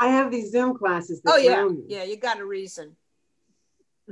I 0.00 0.08
have 0.08 0.30
these 0.30 0.52
Zoom 0.52 0.76
classes. 0.76 1.20
oh 1.26 1.36
yeah, 1.36 1.68
yeah. 1.86 2.04
You 2.04 2.16
got 2.16 2.40
a 2.40 2.44
reason. 2.44 2.96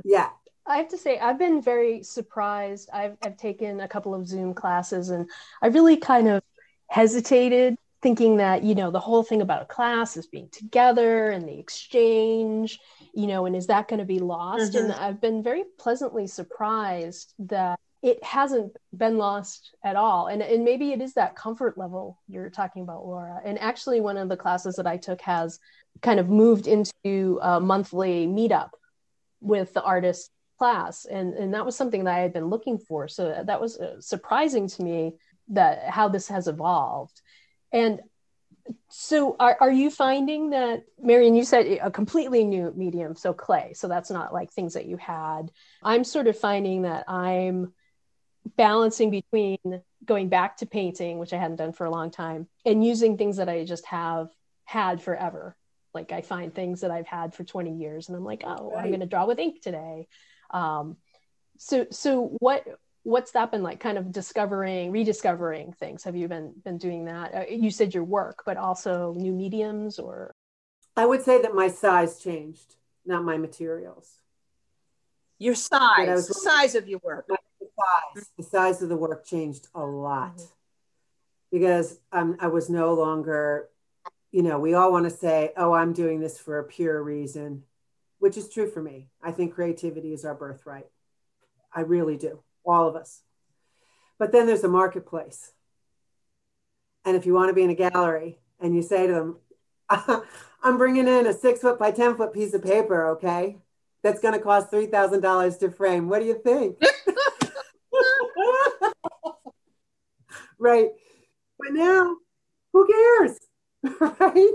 Yeah. 0.03 0.29
I 0.65 0.77
have 0.77 0.89
to 0.89 0.97
say, 0.97 1.17
I've 1.17 1.39
been 1.39 1.61
very 1.61 2.03
surprised. 2.03 2.89
I've, 2.93 3.15
I've 3.23 3.37
taken 3.37 3.79
a 3.79 3.87
couple 3.87 4.13
of 4.13 4.27
Zoom 4.27 4.53
classes 4.53 5.09
and 5.09 5.29
I 5.61 5.67
really 5.67 5.95
kind 5.95 6.27
of 6.27 6.43
hesitated 6.89 7.77
thinking 8.01 8.37
that, 8.37 8.63
you 8.63 8.75
know, 8.75 8.91
the 8.91 8.99
whole 8.99 9.23
thing 9.23 9.41
about 9.41 9.61
a 9.61 9.65
class 9.65 10.17
is 10.17 10.27
being 10.27 10.49
together 10.49 11.29
and 11.29 11.47
the 11.47 11.57
exchange, 11.57 12.79
you 13.13 13.27
know, 13.27 13.45
and 13.45 13.55
is 13.55 13.67
that 13.67 13.87
going 13.87 13.99
to 13.99 14.05
be 14.05 14.19
lost? 14.19 14.73
Mm-hmm. 14.73 14.91
And 14.91 14.93
I've 14.93 15.21
been 15.21 15.41
very 15.41 15.63
pleasantly 15.79 16.27
surprised 16.27 17.33
that 17.39 17.79
it 18.07 18.23
hasn't 18.23 18.77
been 18.95 19.17
lost 19.17 19.75
at 19.83 19.97
all. 19.97 20.27
And, 20.27 20.41
and 20.41 20.63
maybe 20.63 20.93
it 20.93 21.01
is 21.01 21.15
that 21.15 21.35
comfort 21.35 21.77
level 21.77 22.17
you're 22.29 22.49
talking 22.49 22.83
about, 22.83 23.05
Laura. 23.05 23.41
And 23.43 23.59
actually, 23.59 23.99
one 23.99 24.15
of 24.15 24.29
the 24.29 24.37
classes 24.37 24.77
that 24.77 24.87
I 24.87 24.95
took 24.95 25.19
has 25.21 25.59
kind 26.01 26.17
of 26.17 26.29
moved 26.29 26.67
into 26.67 27.37
a 27.41 27.59
monthly 27.59 28.25
meetup 28.25 28.69
with 29.41 29.73
the 29.73 29.83
artist 29.83 30.31
class. 30.57 31.03
And, 31.03 31.33
and 31.33 31.53
that 31.53 31.65
was 31.65 31.75
something 31.75 32.05
that 32.05 32.15
I 32.15 32.19
had 32.19 32.31
been 32.31 32.45
looking 32.47 32.77
for. 32.77 33.09
So 33.09 33.43
that 33.45 33.59
was 33.59 33.77
uh, 33.77 33.99
surprising 33.99 34.69
to 34.69 34.83
me 34.83 35.15
that 35.49 35.89
how 35.89 36.07
this 36.07 36.29
has 36.29 36.47
evolved. 36.47 37.21
And 37.73 37.99
so 38.89 39.35
are, 39.39 39.57
are 39.59 39.71
you 39.71 39.89
finding 39.89 40.51
that 40.51 40.83
marian 40.99 41.35
you 41.35 41.43
said 41.43 41.79
a 41.81 41.91
completely 41.91 42.43
new 42.43 42.73
medium 42.75 43.15
so 43.15 43.33
clay 43.33 43.73
so 43.73 43.87
that's 43.87 44.11
not 44.11 44.33
like 44.33 44.51
things 44.51 44.73
that 44.73 44.85
you 44.85 44.97
had 44.97 45.51
i'm 45.83 46.03
sort 46.03 46.27
of 46.27 46.37
finding 46.37 46.83
that 46.83 47.05
i'm 47.07 47.73
balancing 48.55 49.09
between 49.11 49.81
going 50.05 50.29
back 50.29 50.57
to 50.57 50.65
painting, 50.65 51.19
which 51.19 51.33
I 51.33 51.37
hadn't 51.37 51.57
done 51.57 51.73
for 51.73 51.85
a 51.85 51.91
long 51.91 52.11
time, 52.11 52.47
and 52.65 52.85
using 52.85 53.17
things 53.17 53.37
that 53.37 53.49
I 53.49 53.65
just 53.65 53.85
have 53.87 54.29
had 54.65 55.01
forever. 55.01 55.55
Like 55.93 56.11
I 56.11 56.21
find 56.21 56.53
things 56.53 56.81
that 56.81 56.91
I've 56.91 57.07
had 57.07 57.33
for 57.33 57.43
20 57.43 57.73
years 57.73 58.07
and 58.07 58.15
I'm 58.15 58.23
like, 58.23 58.43
oh, 58.45 58.71
right. 58.71 58.83
I'm 58.83 58.89
going 58.89 58.99
to 58.99 59.05
draw 59.05 59.25
with 59.25 59.39
ink 59.39 59.61
today. 59.61 60.07
Um, 60.51 60.97
so, 61.57 61.87
so 61.89 62.35
what, 62.39 62.65
what's 63.03 63.31
that 63.31 63.51
been 63.51 63.63
like 63.63 63.79
kind 63.79 63.97
of 63.97 64.11
discovering, 64.11 64.91
rediscovering 64.91 65.73
things? 65.73 66.03
Have 66.03 66.15
you 66.15 66.27
been, 66.27 66.53
been 66.63 66.77
doing 66.77 67.05
that? 67.05 67.33
Uh, 67.33 67.43
you 67.49 67.71
said 67.71 67.93
your 67.93 68.03
work, 68.03 68.43
but 68.45 68.57
also 68.57 69.13
new 69.17 69.33
mediums 69.33 69.97
or? 69.97 70.31
I 70.95 71.05
would 71.05 71.23
say 71.23 71.41
that 71.41 71.55
my 71.55 71.69
size 71.69 72.19
changed, 72.19 72.75
not 73.05 73.23
my 73.23 73.37
materials. 73.37 74.19
Your 75.39 75.55
size, 75.55 76.27
the 76.27 76.33
size 76.33 76.75
of 76.75 76.87
your 76.87 76.99
work 77.03 77.27
size, 77.77 78.29
the 78.37 78.43
size 78.43 78.81
of 78.81 78.89
the 78.89 78.97
work 78.97 79.25
changed 79.25 79.67
a 79.75 79.85
lot 79.85 80.37
mm-hmm. 80.37 80.45
because 81.51 81.99
um, 82.11 82.37
I 82.39 82.47
was 82.47 82.69
no 82.69 82.93
longer, 82.93 83.69
you 84.31 84.43
know, 84.43 84.59
we 84.59 84.73
all 84.73 84.91
want 84.91 85.05
to 85.05 85.15
say, 85.15 85.51
oh, 85.57 85.73
I'm 85.73 85.93
doing 85.93 86.19
this 86.19 86.39
for 86.39 86.59
a 86.59 86.63
pure 86.63 87.01
reason, 87.01 87.63
which 88.19 88.37
is 88.37 88.49
true 88.49 88.69
for 88.69 88.81
me. 88.81 89.09
I 89.21 89.31
think 89.31 89.53
creativity 89.53 90.13
is 90.13 90.25
our 90.25 90.35
birthright. 90.35 90.87
I 91.73 91.81
really 91.81 92.17
do, 92.17 92.41
all 92.65 92.87
of 92.87 92.95
us. 92.95 93.21
But 94.19 94.31
then 94.31 94.47
there's 94.47 94.63
a 94.63 94.69
marketplace. 94.69 95.51
And 97.05 97.15
if 97.15 97.25
you 97.25 97.33
want 97.33 97.49
to 97.49 97.53
be 97.53 97.63
in 97.63 97.69
a 97.69 97.75
gallery 97.75 98.39
and 98.59 98.75
you 98.75 98.81
say 98.81 99.07
to 99.07 99.13
them, 99.13 99.37
I'm 100.63 100.77
bringing 100.77 101.07
in 101.07 101.27
a 101.27 101.33
six 101.33 101.61
foot 101.61 101.79
by 101.79 101.91
10 101.91 102.17
foot 102.17 102.33
piece 102.33 102.53
of 102.53 102.63
paper, 102.63 103.09
okay? 103.11 103.57
That's 104.03 104.19
going 104.19 104.33
to 104.33 104.39
cost 104.39 104.71
$3,000 104.71 105.59
to 105.59 105.71
frame. 105.71 106.09
What 106.09 106.19
do 106.19 106.25
you 106.25 106.39
think? 106.43 106.81
right? 110.59 110.89
But 111.59 111.73
now, 111.73 112.17
who 112.73 112.87
cares? 112.87 113.37
right? 114.19 114.53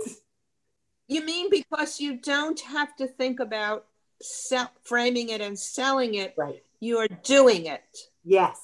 You 1.09 1.25
mean 1.25 1.51
because 1.51 2.01
you 2.01 2.17
don't 2.17 2.61
have 2.61 2.95
to 2.97 3.07
think 3.07 3.41
about 3.41 3.87
sell, 4.21 4.71
framing 4.83 5.29
it 5.29 5.41
and 5.41 5.59
selling 5.59 6.15
it. 6.15 6.35
Right. 6.37 6.63
You 6.81 6.99
are 6.99 7.09
doing 7.09 7.67
it. 7.67 7.83
Yes. 8.25 8.59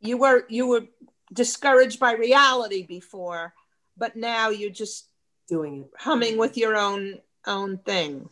You 0.00 0.16
were 0.16 0.44
you 0.48 0.66
were 0.66 0.86
discouraged 1.32 2.00
by 2.00 2.12
reality 2.12 2.86
before, 2.86 3.54
but 3.96 4.16
now 4.16 4.48
you're 4.48 4.70
just 4.70 5.08
doing 5.48 5.82
it. 5.82 5.90
Humming 5.98 6.38
with 6.38 6.56
your 6.56 6.76
own 6.76 7.18
own 7.46 7.78
thing. 7.78 8.28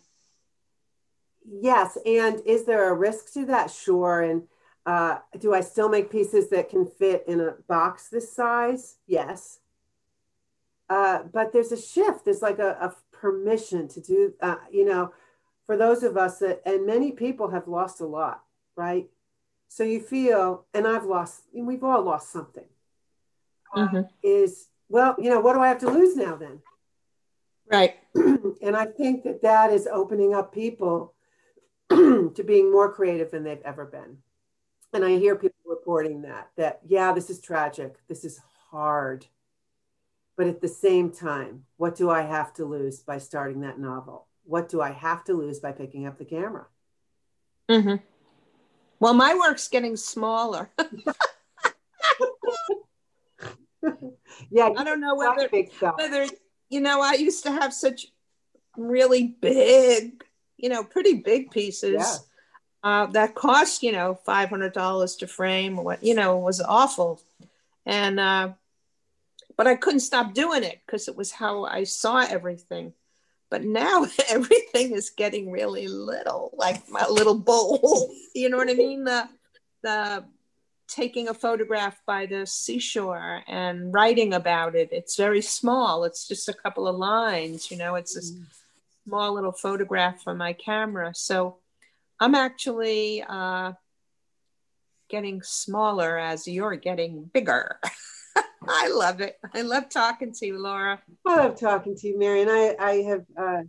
Yes, 1.51 1.97
and 2.05 2.41
is 2.45 2.65
there 2.65 2.91
a 2.91 2.95
risk 2.95 3.33
to 3.35 3.47
that? 3.47 3.71
Sure, 3.71 4.23
and 4.23 4.43
uh, 4.87 5.19
do 5.39 5.55
I 5.55 5.61
still 5.61 5.89
make 5.89 6.11
pieces 6.11 6.49
that 6.51 6.71
can 6.71 6.87
fit 6.87 7.25
in 7.27 7.41
a 7.41 7.53
box 7.69 8.09
this 8.09 8.33
size? 8.33 8.97
Yes. 9.07 9.61
Uh, 10.89 11.25
but 11.33 11.53
there's 11.53 11.73
a 11.73 11.81
shift. 11.81 12.25
There's 12.25 12.43
like 12.43 12.59
a, 12.59 12.71
a 12.81 12.95
permission 13.13 13.89
to 13.89 14.01
do, 14.01 14.35
uh, 14.41 14.57
you 14.71 14.85
know, 14.85 15.13
for 15.67 15.77
those 15.77 16.03
of 16.03 16.17
us 16.17 16.39
that, 16.39 16.63
and 16.65 16.87
many 16.87 17.13
people 17.13 17.51
have 17.51 17.69
lost 17.69 18.01
a 18.01 18.07
lot, 18.07 18.43
right? 18.77 19.07
So 19.69 19.85
you 19.85 20.01
feel, 20.01 20.65
and 20.73 20.87
I've 20.87 21.05
lost, 21.05 21.43
we've 21.53 21.85
all 21.85 22.03
lost 22.03 22.33
something. 22.33 22.65
Uh, 23.77 23.87
mm-hmm. 23.87 24.01
is, 24.23 24.69
well, 24.89 25.15
you 25.19 25.29
know, 25.29 25.41
what 25.41 25.53
do 25.53 25.61
I 25.61 25.69
have 25.69 25.81
to 25.81 25.91
lose 25.91 26.17
now 26.17 26.37
then? 26.37 26.61
Right. 27.71 27.97
and 28.15 28.75
I 28.75 28.87
think 28.87 29.25
that 29.25 29.43
that 29.43 29.71
is 29.71 29.87
opening 29.87 30.33
up 30.33 30.55
people 30.55 31.13
to 31.91 32.43
being 32.47 32.73
more 32.73 32.91
creative 32.91 33.31
than 33.31 33.45
they've 33.45 33.61
ever 33.63 33.85
been. 33.85 34.17
And 34.93 35.05
I 35.05 35.19
hear 35.19 35.37
people 35.37 35.59
reporting 35.67 36.23
that, 36.23 36.51
that, 36.57 36.81
yeah, 36.87 37.13
this 37.13 37.29
is 37.31 37.41
tragic. 37.41 37.97
This 38.09 38.25
is 38.25 38.41
hard. 38.71 39.27
But 40.37 40.47
at 40.47 40.61
the 40.61 40.69
same 40.69 41.11
time, 41.11 41.65
what 41.77 41.97
do 41.97 42.11
I 42.11 42.23
have 42.23 42.55
to 42.55 42.65
lose 42.65 43.01
by 43.01 43.19
starting 43.19 43.61
that 43.61 43.79
novel? 43.79 44.27
What 44.45 44.69
do 44.69 44.81
I 44.81 44.93
have 44.93 45.25
to 45.25 45.35
lose 45.35 45.59
by 45.59 45.73
picking 45.73 46.07
up 46.07 46.17
the 46.19 46.25
camera? 46.25 46.67
Mm-hmm. 47.69 47.97
Well, 49.01 49.15
my 49.15 49.35
work's 49.35 49.69
getting 49.69 49.97
smaller. 49.97 50.71
yeah, 54.51 54.71
I 54.77 54.85
don't 54.85 55.01
know 55.01 55.15
whether, 55.15 55.49
whether 55.97 56.27
you 56.71 56.81
know, 56.81 57.01
I 57.03 57.15
used 57.15 57.45
to 57.45 57.53
have 57.53 57.73
such 57.75 58.07
really 58.77 59.37
big, 59.41 60.25
you 60.57 60.69
know, 60.69 60.83
pretty 60.83 61.15
big 61.15 61.51
pieces. 61.51 61.97
Yeah. 61.99 62.17
Uh, 62.83 63.07
that 63.07 63.35
cost, 63.35 63.83
you 63.83 63.93
know, 63.93 64.15
five 64.25 64.49
hundred 64.49 64.73
dollars 64.73 65.17
to 65.17 65.27
frame. 65.27 65.77
What 65.77 66.03
you 66.03 66.15
know 66.15 66.37
was 66.37 66.61
awful, 66.61 67.21
and 67.85 68.21
uh, 68.21 68.51
but 69.57 69.67
I 69.67 69.75
couldn't 69.75 70.01
stop 70.01 70.33
doing 70.33 70.63
it 70.63 70.81
because 70.87 71.09
it 71.09 71.17
was 71.17 71.33
how 71.33 71.65
I 71.65 71.85
saw 71.85 72.19
everything. 72.19 72.93
But 73.51 73.65
now 73.65 74.07
everything 74.29 74.93
is 74.93 75.11
getting 75.11 75.51
really 75.51 75.89
little, 75.89 76.53
like 76.57 76.89
my 76.89 77.07
little 77.09 77.35
bowl. 77.35 78.15
you 78.35 78.49
know 78.49 78.57
what 78.57 78.71
I 78.71 78.75
mean? 78.75 79.05
The 79.05 79.29
the 79.83 80.25
taking 80.89 81.29
a 81.29 81.35
photograph 81.35 82.01
by 82.07 82.27
the 82.27 82.47
seashore 82.47 83.43
and 83.47 83.93
writing 83.93 84.33
about 84.33 84.75
it. 84.75 84.89
It's 84.91 85.17
very 85.17 85.43
small. 85.43 86.05
It's 86.05 86.27
just 86.27 86.49
a 86.49 86.55
couple 86.55 86.89
of 86.89 86.97
lines, 86.97 87.71
you 87.71 87.77
know, 87.77 87.95
it's 87.95 88.17
a 88.17 88.21
mm. 88.21 88.43
small 89.07 89.35
little 89.35 89.53
photograph 89.53 90.23
from 90.23 90.39
my 90.39 90.55
camera. 90.55 91.13
So 91.15 91.59
I'm 92.21 92.35
actually 92.35 93.23
uh, 93.23 93.73
getting 95.09 95.43
smaller 95.43 96.19
as 96.19 96.49
you're 96.49 96.77
getting 96.77 97.25
bigger. 97.33 97.79
I 98.69 98.89
love 98.89 99.21
it. 99.21 99.37
I 99.55 99.63
love 99.63 99.89
talking 99.89 100.33
to 100.33 100.47
you, 100.47 100.59
Laura. 100.59 101.01
I 101.27 101.37
love 101.37 101.59
talking 101.59 101.97
to 101.97 102.09
you, 102.09 102.19
Marian. 102.19 102.49
I, 102.49 102.75
I 102.79 102.93
have, 103.03 103.25
uh, 103.39 103.63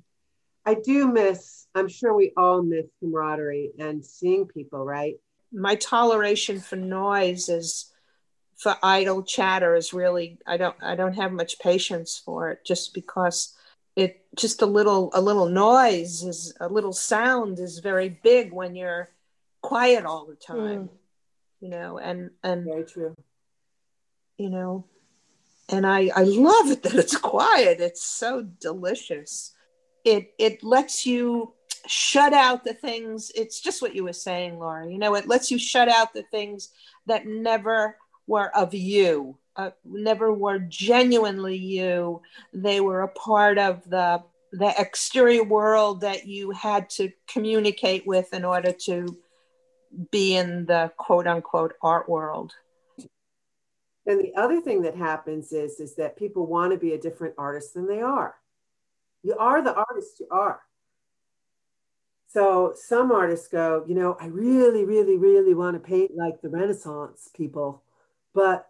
I 0.66 0.74
do 0.74 1.08
miss, 1.08 1.68
I'm 1.76 1.88
sure 1.88 2.14
we 2.14 2.34
all 2.36 2.62
miss 2.62 2.88
camaraderie 3.00 3.72
and 3.80 4.04
seeing 4.06 4.46
people, 4.48 4.84
right? 4.84 5.16
my 5.52 5.76
toleration 5.76 6.60
for 6.60 6.76
noise 6.76 7.50
is 7.50 7.92
for 8.58 8.76
idle 8.84 9.24
chatter 9.24 9.76
is 9.76 9.94
really 9.94 10.38
I 10.46 10.58
don't 10.58 10.76
I 10.82 10.96
don't 10.96 11.14
have 11.14 11.32
much 11.32 11.60
patience 11.60 12.22
for 12.24 12.52
it 12.52 12.60
just 12.66 12.94
because 12.94 13.56
it 13.96 14.26
just 14.36 14.62
a 14.62 14.66
little 14.66 15.10
a 15.14 15.22
little 15.22 15.50
noise 15.50 16.24
is 16.24 16.54
a 16.60 16.68
little 16.68 16.94
sound 16.94 17.60
is 17.60 17.80
very 17.80 18.10
big 18.10 18.52
when 18.54 18.76
you're 18.76 19.10
quiet 19.62 20.06
all 20.06 20.26
the 20.26 20.36
time 20.36 20.84
mm. 20.84 20.90
you 21.60 21.70
know 21.70 21.98
and 21.98 22.32
and 22.44 22.66
very 22.66 22.86
true. 22.86 23.16
you 24.38 24.50
know 24.50 24.86
and 25.72 25.86
I 25.86 26.10
I 26.16 26.24
love 26.24 26.72
it 26.72 26.84
that 26.84 26.96
it's 26.96 27.18
quiet. 27.18 27.80
It's 27.80 28.04
so 28.04 28.42
delicious. 28.42 29.54
It 30.04 30.34
it 30.38 30.64
lets 30.64 31.06
you 31.06 31.54
shut 31.88 32.34
out 32.34 32.64
the 32.64 32.74
things. 32.74 33.32
It's 33.36 33.62
just 33.62 33.82
what 33.82 33.96
you 33.96 34.04
were 34.04 34.14
saying 34.14 34.60
laura 34.60 34.90
you 34.90 34.98
know 34.98 35.16
it 35.16 35.28
lets 35.28 35.50
you 35.50 35.58
shut 35.58 35.88
out 35.88 36.14
the 36.14 36.24
things 36.24 36.70
that 37.06 37.26
never 37.26 37.96
were 38.28 38.56
of 38.56 38.74
you 38.74 39.38
uh, 39.56 39.72
never 39.84 40.34
were 40.34 40.60
genuinely 40.60 41.58
you. 41.58 42.22
They 42.54 42.82
were 42.82 43.02
a 43.02 43.10
part 43.10 43.58
of 43.58 43.88
the 43.90 44.24
the 44.52 44.74
exterior 44.80 45.44
world 45.44 46.02
that 46.02 46.26
you 46.26 46.50
had 46.52 46.90
to 46.90 47.12
communicate 47.28 48.08
with 48.08 48.34
in 48.34 48.44
order 48.44 48.72
to 48.72 49.16
be 50.12 50.36
in 50.36 50.66
the 50.66 50.92
quote 50.98 51.28
unquote 51.28 51.74
art 51.84 52.10
world. 52.10 52.54
And 54.06 54.20
the 54.20 54.34
other 54.36 54.60
thing 54.60 54.82
that 54.84 54.96
happens 54.96 55.52
is 55.52 55.80
is 55.80 55.96
that 55.96 56.18
people 56.18 56.48
want 56.48 56.72
to 56.72 56.80
be 56.80 56.94
a 56.94 57.00
different 57.00 57.36
artist 57.38 57.74
than 57.74 57.88
they 57.88 58.02
are. 58.02 58.36
You 59.24 59.36
are 59.38 59.62
the 59.62 59.76
artist 59.76 60.20
you 60.20 60.28
are. 60.32 60.62
So 62.30 62.74
some 62.76 63.12
artists 63.12 63.48
go, 63.48 63.84
you 63.88 63.96
know, 63.96 64.16
I 64.20 64.28
really, 64.28 64.86
really, 64.86 65.18
really 65.18 65.56
want 65.56 65.76
to 65.76 65.80
paint 65.80 66.12
like 66.16 66.42
the 66.42 66.50
Renaissance 66.50 67.30
people. 67.36 67.82
But, 68.36 68.68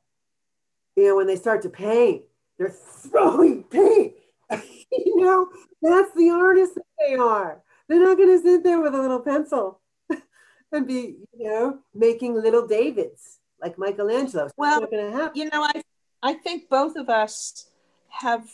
you 0.99 1.07
know, 1.07 1.15
when 1.15 1.27
they 1.27 1.37
start 1.37 1.61
to 1.61 1.69
paint, 1.69 2.23
they're 2.57 2.69
throwing 2.69 3.63
paint. 3.63 4.15
you 4.51 5.15
know, 5.15 5.47
that's 5.81 6.13
the 6.13 6.29
artist 6.29 6.75
that 6.75 6.83
they 6.99 7.15
are. 7.15 7.61
They're 7.87 8.03
not 8.03 8.17
going 8.17 8.37
to 8.37 8.43
sit 8.43 8.65
there 8.65 8.81
with 8.81 8.93
a 8.93 9.01
little 9.01 9.21
pencil 9.21 9.79
and 10.73 10.85
be, 10.85 11.15
you 11.37 11.49
know, 11.49 11.79
making 11.95 12.35
little 12.35 12.67
Davids 12.67 13.39
like 13.61 13.77
Michelangelo. 13.77 14.49
well, 14.57 14.85
you 15.33 15.45
know, 15.45 15.63
I, 15.63 15.81
I 16.21 16.33
think 16.33 16.69
both 16.69 16.97
of 16.97 17.09
us 17.09 17.69
have 18.09 18.49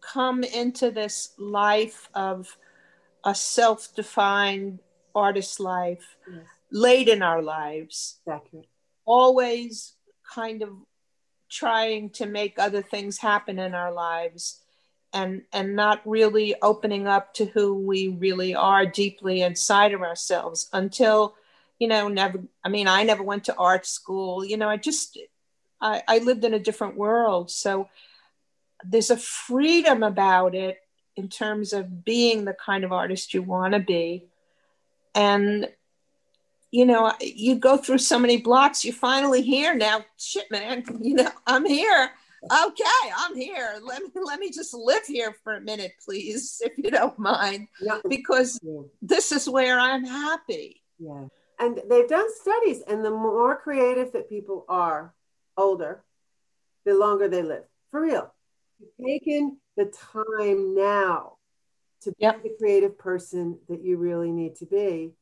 come 0.00 0.42
into 0.42 0.90
this 0.90 1.34
life 1.38 2.08
of 2.14 2.56
a 3.24 3.34
self 3.34 3.94
defined 3.94 4.78
artist 5.14 5.60
life 5.60 6.16
yes. 6.26 6.44
late 6.70 7.08
in 7.08 7.20
our 7.20 7.42
lives. 7.42 8.20
Accurate. 8.26 8.68
Always 9.04 9.96
kind 10.34 10.62
of 10.62 10.70
trying 11.50 12.10
to 12.10 12.26
make 12.26 12.58
other 12.58 12.82
things 12.82 13.18
happen 13.18 13.58
in 13.58 13.74
our 13.74 13.92
lives 13.92 14.60
and 15.12 15.42
and 15.52 15.74
not 15.74 16.00
really 16.04 16.54
opening 16.62 17.08
up 17.08 17.34
to 17.34 17.44
who 17.46 17.74
we 17.74 18.08
really 18.08 18.54
are 18.54 18.86
deeply 18.86 19.42
inside 19.42 19.92
of 19.92 20.02
ourselves 20.02 20.68
until 20.72 21.34
you 21.80 21.88
know 21.88 22.06
never 22.06 22.40
i 22.64 22.68
mean 22.68 22.86
i 22.86 23.02
never 23.02 23.22
went 23.22 23.44
to 23.44 23.56
art 23.56 23.84
school 23.84 24.44
you 24.44 24.56
know 24.56 24.68
i 24.68 24.76
just 24.76 25.18
i, 25.80 26.00
I 26.06 26.18
lived 26.18 26.44
in 26.44 26.54
a 26.54 26.60
different 26.60 26.96
world 26.96 27.50
so 27.50 27.88
there's 28.84 29.10
a 29.10 29.16
freedom 29.16 30.02
about 30.02 30.54
it 30.54 30.78
in 31.16 31.28
terms 31.28 31.72
of 31.72 32.04
being 32.04 32.44
the 32.44 32.54
kind 32.54 32.84
of 32.84 32.92
artist 32.92 33.34
you 33.34 33.42
want 33.42 33.74
to 33.74 33.80
be. 33.80 34.24
And, 35.14 35.68
you 36.70 36.86
know, 36.86 37.12
you 37.20 37.56
go 37.56 37.76
through 37.76 37.98
so 37.98 38.18
many 38.18 38.36
blocks, 38.36 38.84
you're 38.84 38.94
finally 38.94 39.42
here 39.42 39.74
now. 39.74 40.04
Shit, 40.16 40.50
man, 40.50 40.84
you 41.00 41.14
know, 41.14 41.30
I'm 41.46 41.64
here. 41.66 42.10
Okay, 42.44 43.12
I'm 43.16 43.36
here. 43.36 43.78
Let 43.82 44.02
me 44.02 44.08
let 44.14 44.40
me 44.40 44.50
just 44.50 44.72
live 44.72 45.04
here 45.06 45.36
for 45.44 45.54
a 45.54 45.60
minute, 45.60 45.92
please, 46.02 46.62
if 46.64 46.72
you 46.78 46.90
don't 46.90 47.18
mind. 47.18 47.68
Yeah. 47.80 47.98
Because 48.08 48.58
yeah. 48.62 48.80
this 49.02 49.30
is 49.30 49.48
where 49.48 49.78
I'm 49.78 50.04
happy. 50.04 50.82
Yeah. 50.98 51.26
And 51.58 51.82
they've 51.90 52.08
done 52.08 52.28
studies, 52.40 52.82
and 52.88 53.04
the 53.04 53.10
more 53.10 53.56
creative 53.56 54.12
that 54.12 54.30
people 54.30 54.64
are 54.70 55.12
older, 55.58 56.02
the 56.86 56.94
longer 56.94 57.28
they 57.28 57.42
live. 57.42 57.64
For 57.90 58.00
real. 58.00 58.32
You've 58.78 59.06
taken 59.06 59.58
the 59.76 59.92
time 60.14 60.74
now 60.74 61.36
to 62.02 62.10
be 62.12 62.16
yep. 62.20 62.42
the 62.42 62.56
creative 62.58 62.98
person 62.98 63.58
that 63.68 63.82
you 63.82 63.98
really 63.98 64.32
need 64.32 64.56
to 64.56 64.66
be. 64.66 65.12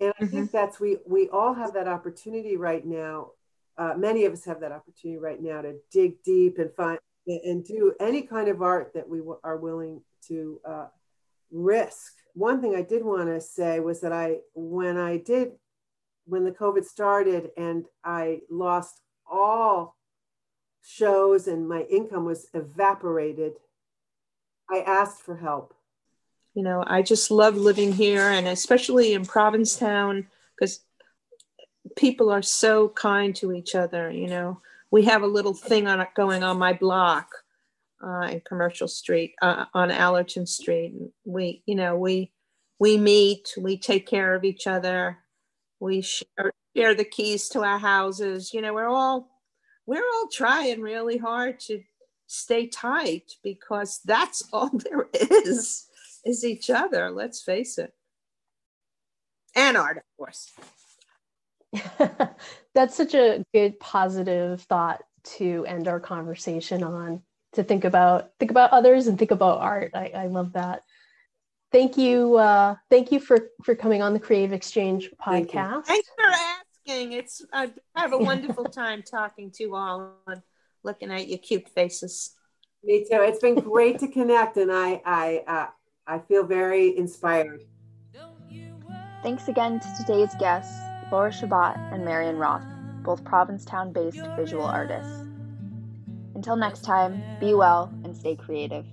And 0.00 0.12
I 0.18 0.24
mm-hmm. 0.24 0.34
think 0.34 0.52
that's 0.52 0.78
we 0.78 0.98
we 1.06 1.28
all 1.30 1.54
have 1.54 1.74
that 1.74 1.88
opportunity 1.88 2.56
right 2.56 2.84
now. 2.84 3.30
Uh, 3.78 3.94
many 3.96 4.24
of 4.24 4.32
us 4.32 4.44
have 4.44 4.60
that 4.60 4.72
opportunity 4.72 5.18
right 5.18 5.40
now 5.40 5.62
to 5.62 5.76
dig 5.90 6.22
deep 6.22 6.58
and 6.58 6.72
find 6.74 6.98
and 7.26 7.64
do 7.64 7.94
any 7.98 8.22
kind 8.22 8.48
of 8.48 8.62
art 8.62 8.92
that 8.94 9.08
we 9.08 9.18
w- 9.18 9.38
are 9.42 9.56
willing 9.56 10.00
to 10.28 10.60
uh, 10.64 10.86
risk. 11.50 12.12
One 12.34 12.60
thing 12.60 12.76
I 12.76 12.82
did 12.82 13.04
want 13.04 13.26
to 13.28 13.40
say 13.40 13.80
was 13.80 14.00
that 14.02 14.12
I 14.12 14.38
when 14.54 14.96
I 14.96 15.18
did 15.18 15.52
when 16.26 16.44
the 16.44 16.52
COVID 16.52 16.84
started 16.84 17.50
and 17.56 17.86
I 18.04 18.40
lost 18.50 19.00
all 19.30 19.96
shows 20.82 21.48
and 21.48 21.68
my 21.68 21.82
income 21.82 22.24
was 22.24 22.48
evaporated 22.54 23.54
I 24.70 24.80
asked 24.80 25.22
for 25.22 25.36
help. 25.36 25.74
You 26.56 26.62
know, 26.62 26.82
I 26.86 27.02
just 27.02 27.30
love 27.30 27.54
living 27.54 27.92
here 27.92 28.30
and 28.30 28.48
especially 28.48 29.12
in 29.12 29.26
Provincetown 29.26 30.26
because 30.54 30.80
people 31.96 32.30
are 32.30 32.40
so 32.40 32.88
kind 32.88 33.36
to 33.36 33.52
each 33.52 33.74
other. 33.74 34.10
You 34.10 34.28
know, 34.28 34.62
we 34.90 35.04
have 35.04 35.22
a 35.22 35.26
little 35.26 35.52
thing 35.52 35.86
on 35.86 36.04
going 36.16 36.42
on 36.42 36.58
my 36.58 36.72
block 36.72 37.28
uh, 38.02 38.28
in 38.30 38.40
Commercial 38.40 38.88
Street 38.88 39.34
uh, 39.42 39.66
on 39.74 39.90
Allerton 39.90 40.46
Street. 40.46 40.94
We, 41.26 41.62
you 41.66 41.74
know, 41.74 41.98
we 41.98 42.32
we 42.78 42.96
meet, 42.96 43.52
we 43.58 43.76
take 43.76 44.06
care 44.06 44.34
of 44.34 44.42
each 44.42 44.66
other, 44.66 45.18
we 45.78 46.00
share, 46.00 46.52
share 46.74 46.94
the 46.94 47.04
keys 47.04 47.50
to 47.50 47.64
our 47.64 47.78
houses. 47.78 48.54
You 48.54 48.62
know, 48.62 48.72
we're 48.72 48.88
all 48.88 49.28
we're 49.84 50.08
all 50.14 50.28
trying 50.32 50.80
really 50.80 51.18
hard 51.18 51.60
to 51.60 51.82
stay 52.26 52.66
tight 52.66 53.34
because 53.42 54.00
that's 54.06 54.42
all 54.54 54.70
there 54.70 55.08
is. 55.12 55.86
Is 56.26 56.44
each 56.44 56.68
other, 56.68 57.10
let's 57.10 57.40
face 57.40 57.78
it. 57.78 57.92
And 59.54 59.76
art, 59.76 59.96
of 59.96 60.02
course. 60.18 60.52
That's 62.74 62.94
such 62.94 63.14
a 63.14 63.44
good 63.54 63.80
positive 63.80 64.62
thought 64.62 65.02
to 65.36 65.64
end 65.66 65.88
our 65.88 66.00
conversation 66.00 66.82
on 66.82 67.22
to 67.54 67.64
think 67.64 67.84
about 67.84 68.30
think 68.38 68.50
about 68.50 68.70
others 68.70 69.06
and 69.06 69.18
think 69.18 69.30
about 69.30 69.60
art. 69.60 69.92
I, 69.94 70.12
I 70.14 70.26
love 70.26 70.52
that. 70.52 70.82
Thank 71.72 71.96
you. 71.96 72.36
Uh, 72.36 72.76
thank 72.90 73.10
you 73.10 73.18
for 73.18 73.50
for 73.64 73.74
coming 73.74 74.02
on 74.02 74.12
the 74.12 74.20
Creative 74.20 74.52
Exchange 74.52 75.10
podcast. 75.20 75.86
Thanks 75.86 76.08
for 76.14 76.26
asking. 76.26 77.12
It's 77.12 77.44
I 77.52 77.70
have 77.94 78.12
a 78.12 78.18
wonderful 78.32 78.64
time 78.64 79.02
talking 79.02 79.50
to 79.52 79.64
you 79.64 79.74
all 79.74 80.16
and 80.26 80.42
looking 80.84 81.10
at 81.10 81.28
your 81.28 81.38
cute 81.38 81.68
faces. 81.70 82.34
Me 82.84 83.00
too. 83.00 83.20
It's 83.22 83.40
been 83.40 83.56
great 83.56 83.98
to 84.00 84.08
connect, 84.08 84.58
and 84.58 84.70
I 84.70 85.00
I 85.04 85.44
uh, 85.46 85.66
I 86.08 86.20
feel 86.20 86.44
very 86.44 86.96
inspired. 86.96 87.64
Thanks 89.22 89.48
again 89.48 89.80
to 89.80 89.94
today's 89.98 90.32
guests, 90.38 90.72
Laura 91.10 91.32
Shabbott 91.32 91.76
and 91.92 92.04
Marian 92.04 92.36
Roth, 92.36 92.64
both 93.02 93.24
Provincetown 93.24 93.92
based 93.92 94.24
visual 94.36 94.64
artists. 94.64 95.24
Until 96.36 96.54
next 96.54 96.82
time, 96.82 97.20
be 97.40 97.54
well 97.54 97.92
and 98.04 98.16
stay 98.16 98.36
creative. 98.36 98.86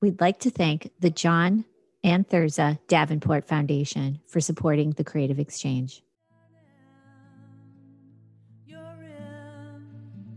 We'd 0.00 0.20
like 0.20 0.38
to 0.40 0.50
thank 0.50 0.92
the 1.00 1.10
John 1.10 1.64
and 2.04 2.28
Thurza 2.28 2.78
Davenport 2.86 3.48
Foundation 3.48 4.20
for 4.28 4.40
supporting 4.40 4.92
the 4.92 5.02
Creative 5.02 5.40
Exchange. 5.40 6.04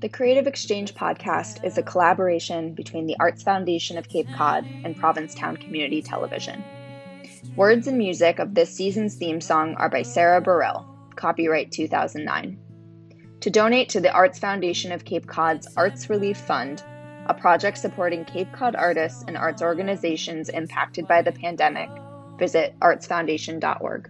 The 0.01 0.09
Creative 0.09 0.47
Exchange 0.47 0.95
podcast 0.95 1.63
is 1.63 1.77
a 1.77 1.83
collaboration 1.83 2.73
between 2.73 3.05
the 3.05 3.15
Arts 3.19 3.43
Foundation 3.43 3.99
of 3.99 4.09
Cape 4.09 4.27
Cod 4.35 4.65
and 4.83 4.97
Provincetown 4.97 5.57
Community 5.57 6.01
Television. 6.01 6.63
Words 7.55 7.85
and 7.85 7.99
music 7.99 8.39
of 8.39 8.55
this 8.55 8.73
season's 8.73 9.13
theme 9.13 9.39
song 9.39 9.75
are 9.75 9.89
by 9.89 10.01
Sarah 10.01 10.41
Burrell, 10.41 10.87
copyright 11.15 11.71
2009. 11.71 12.57
To 13.41 13.49
donate 13.51 13.89
to 13.89 14.01
the 14.01 14.11
Arts 14.11 14.39
Foundation 14.39 14.91
of 14.91 15.05
Cape 15.05 15.27
Cod's 15.27 15.67
Arts 15.77 16.09
Relief 16.09 16.37
Fund, 16.37 16.81
a 17.27 17.35
project 17.35 17.77
supporting 17.77 18.25
Cape 18.25 18.51
Cod 18.53 18.75
artists 18.75 19.23
and 19.27 19.37
arts 19.37 19.61
organizations 19.61 20.49
impacted 20.49 21.07
by 21.07 21.21
the 21.21 21.31
pandemic, 21.31 21.91
visit 22.39 22.73
artsfoundation.org. 22.79 24.09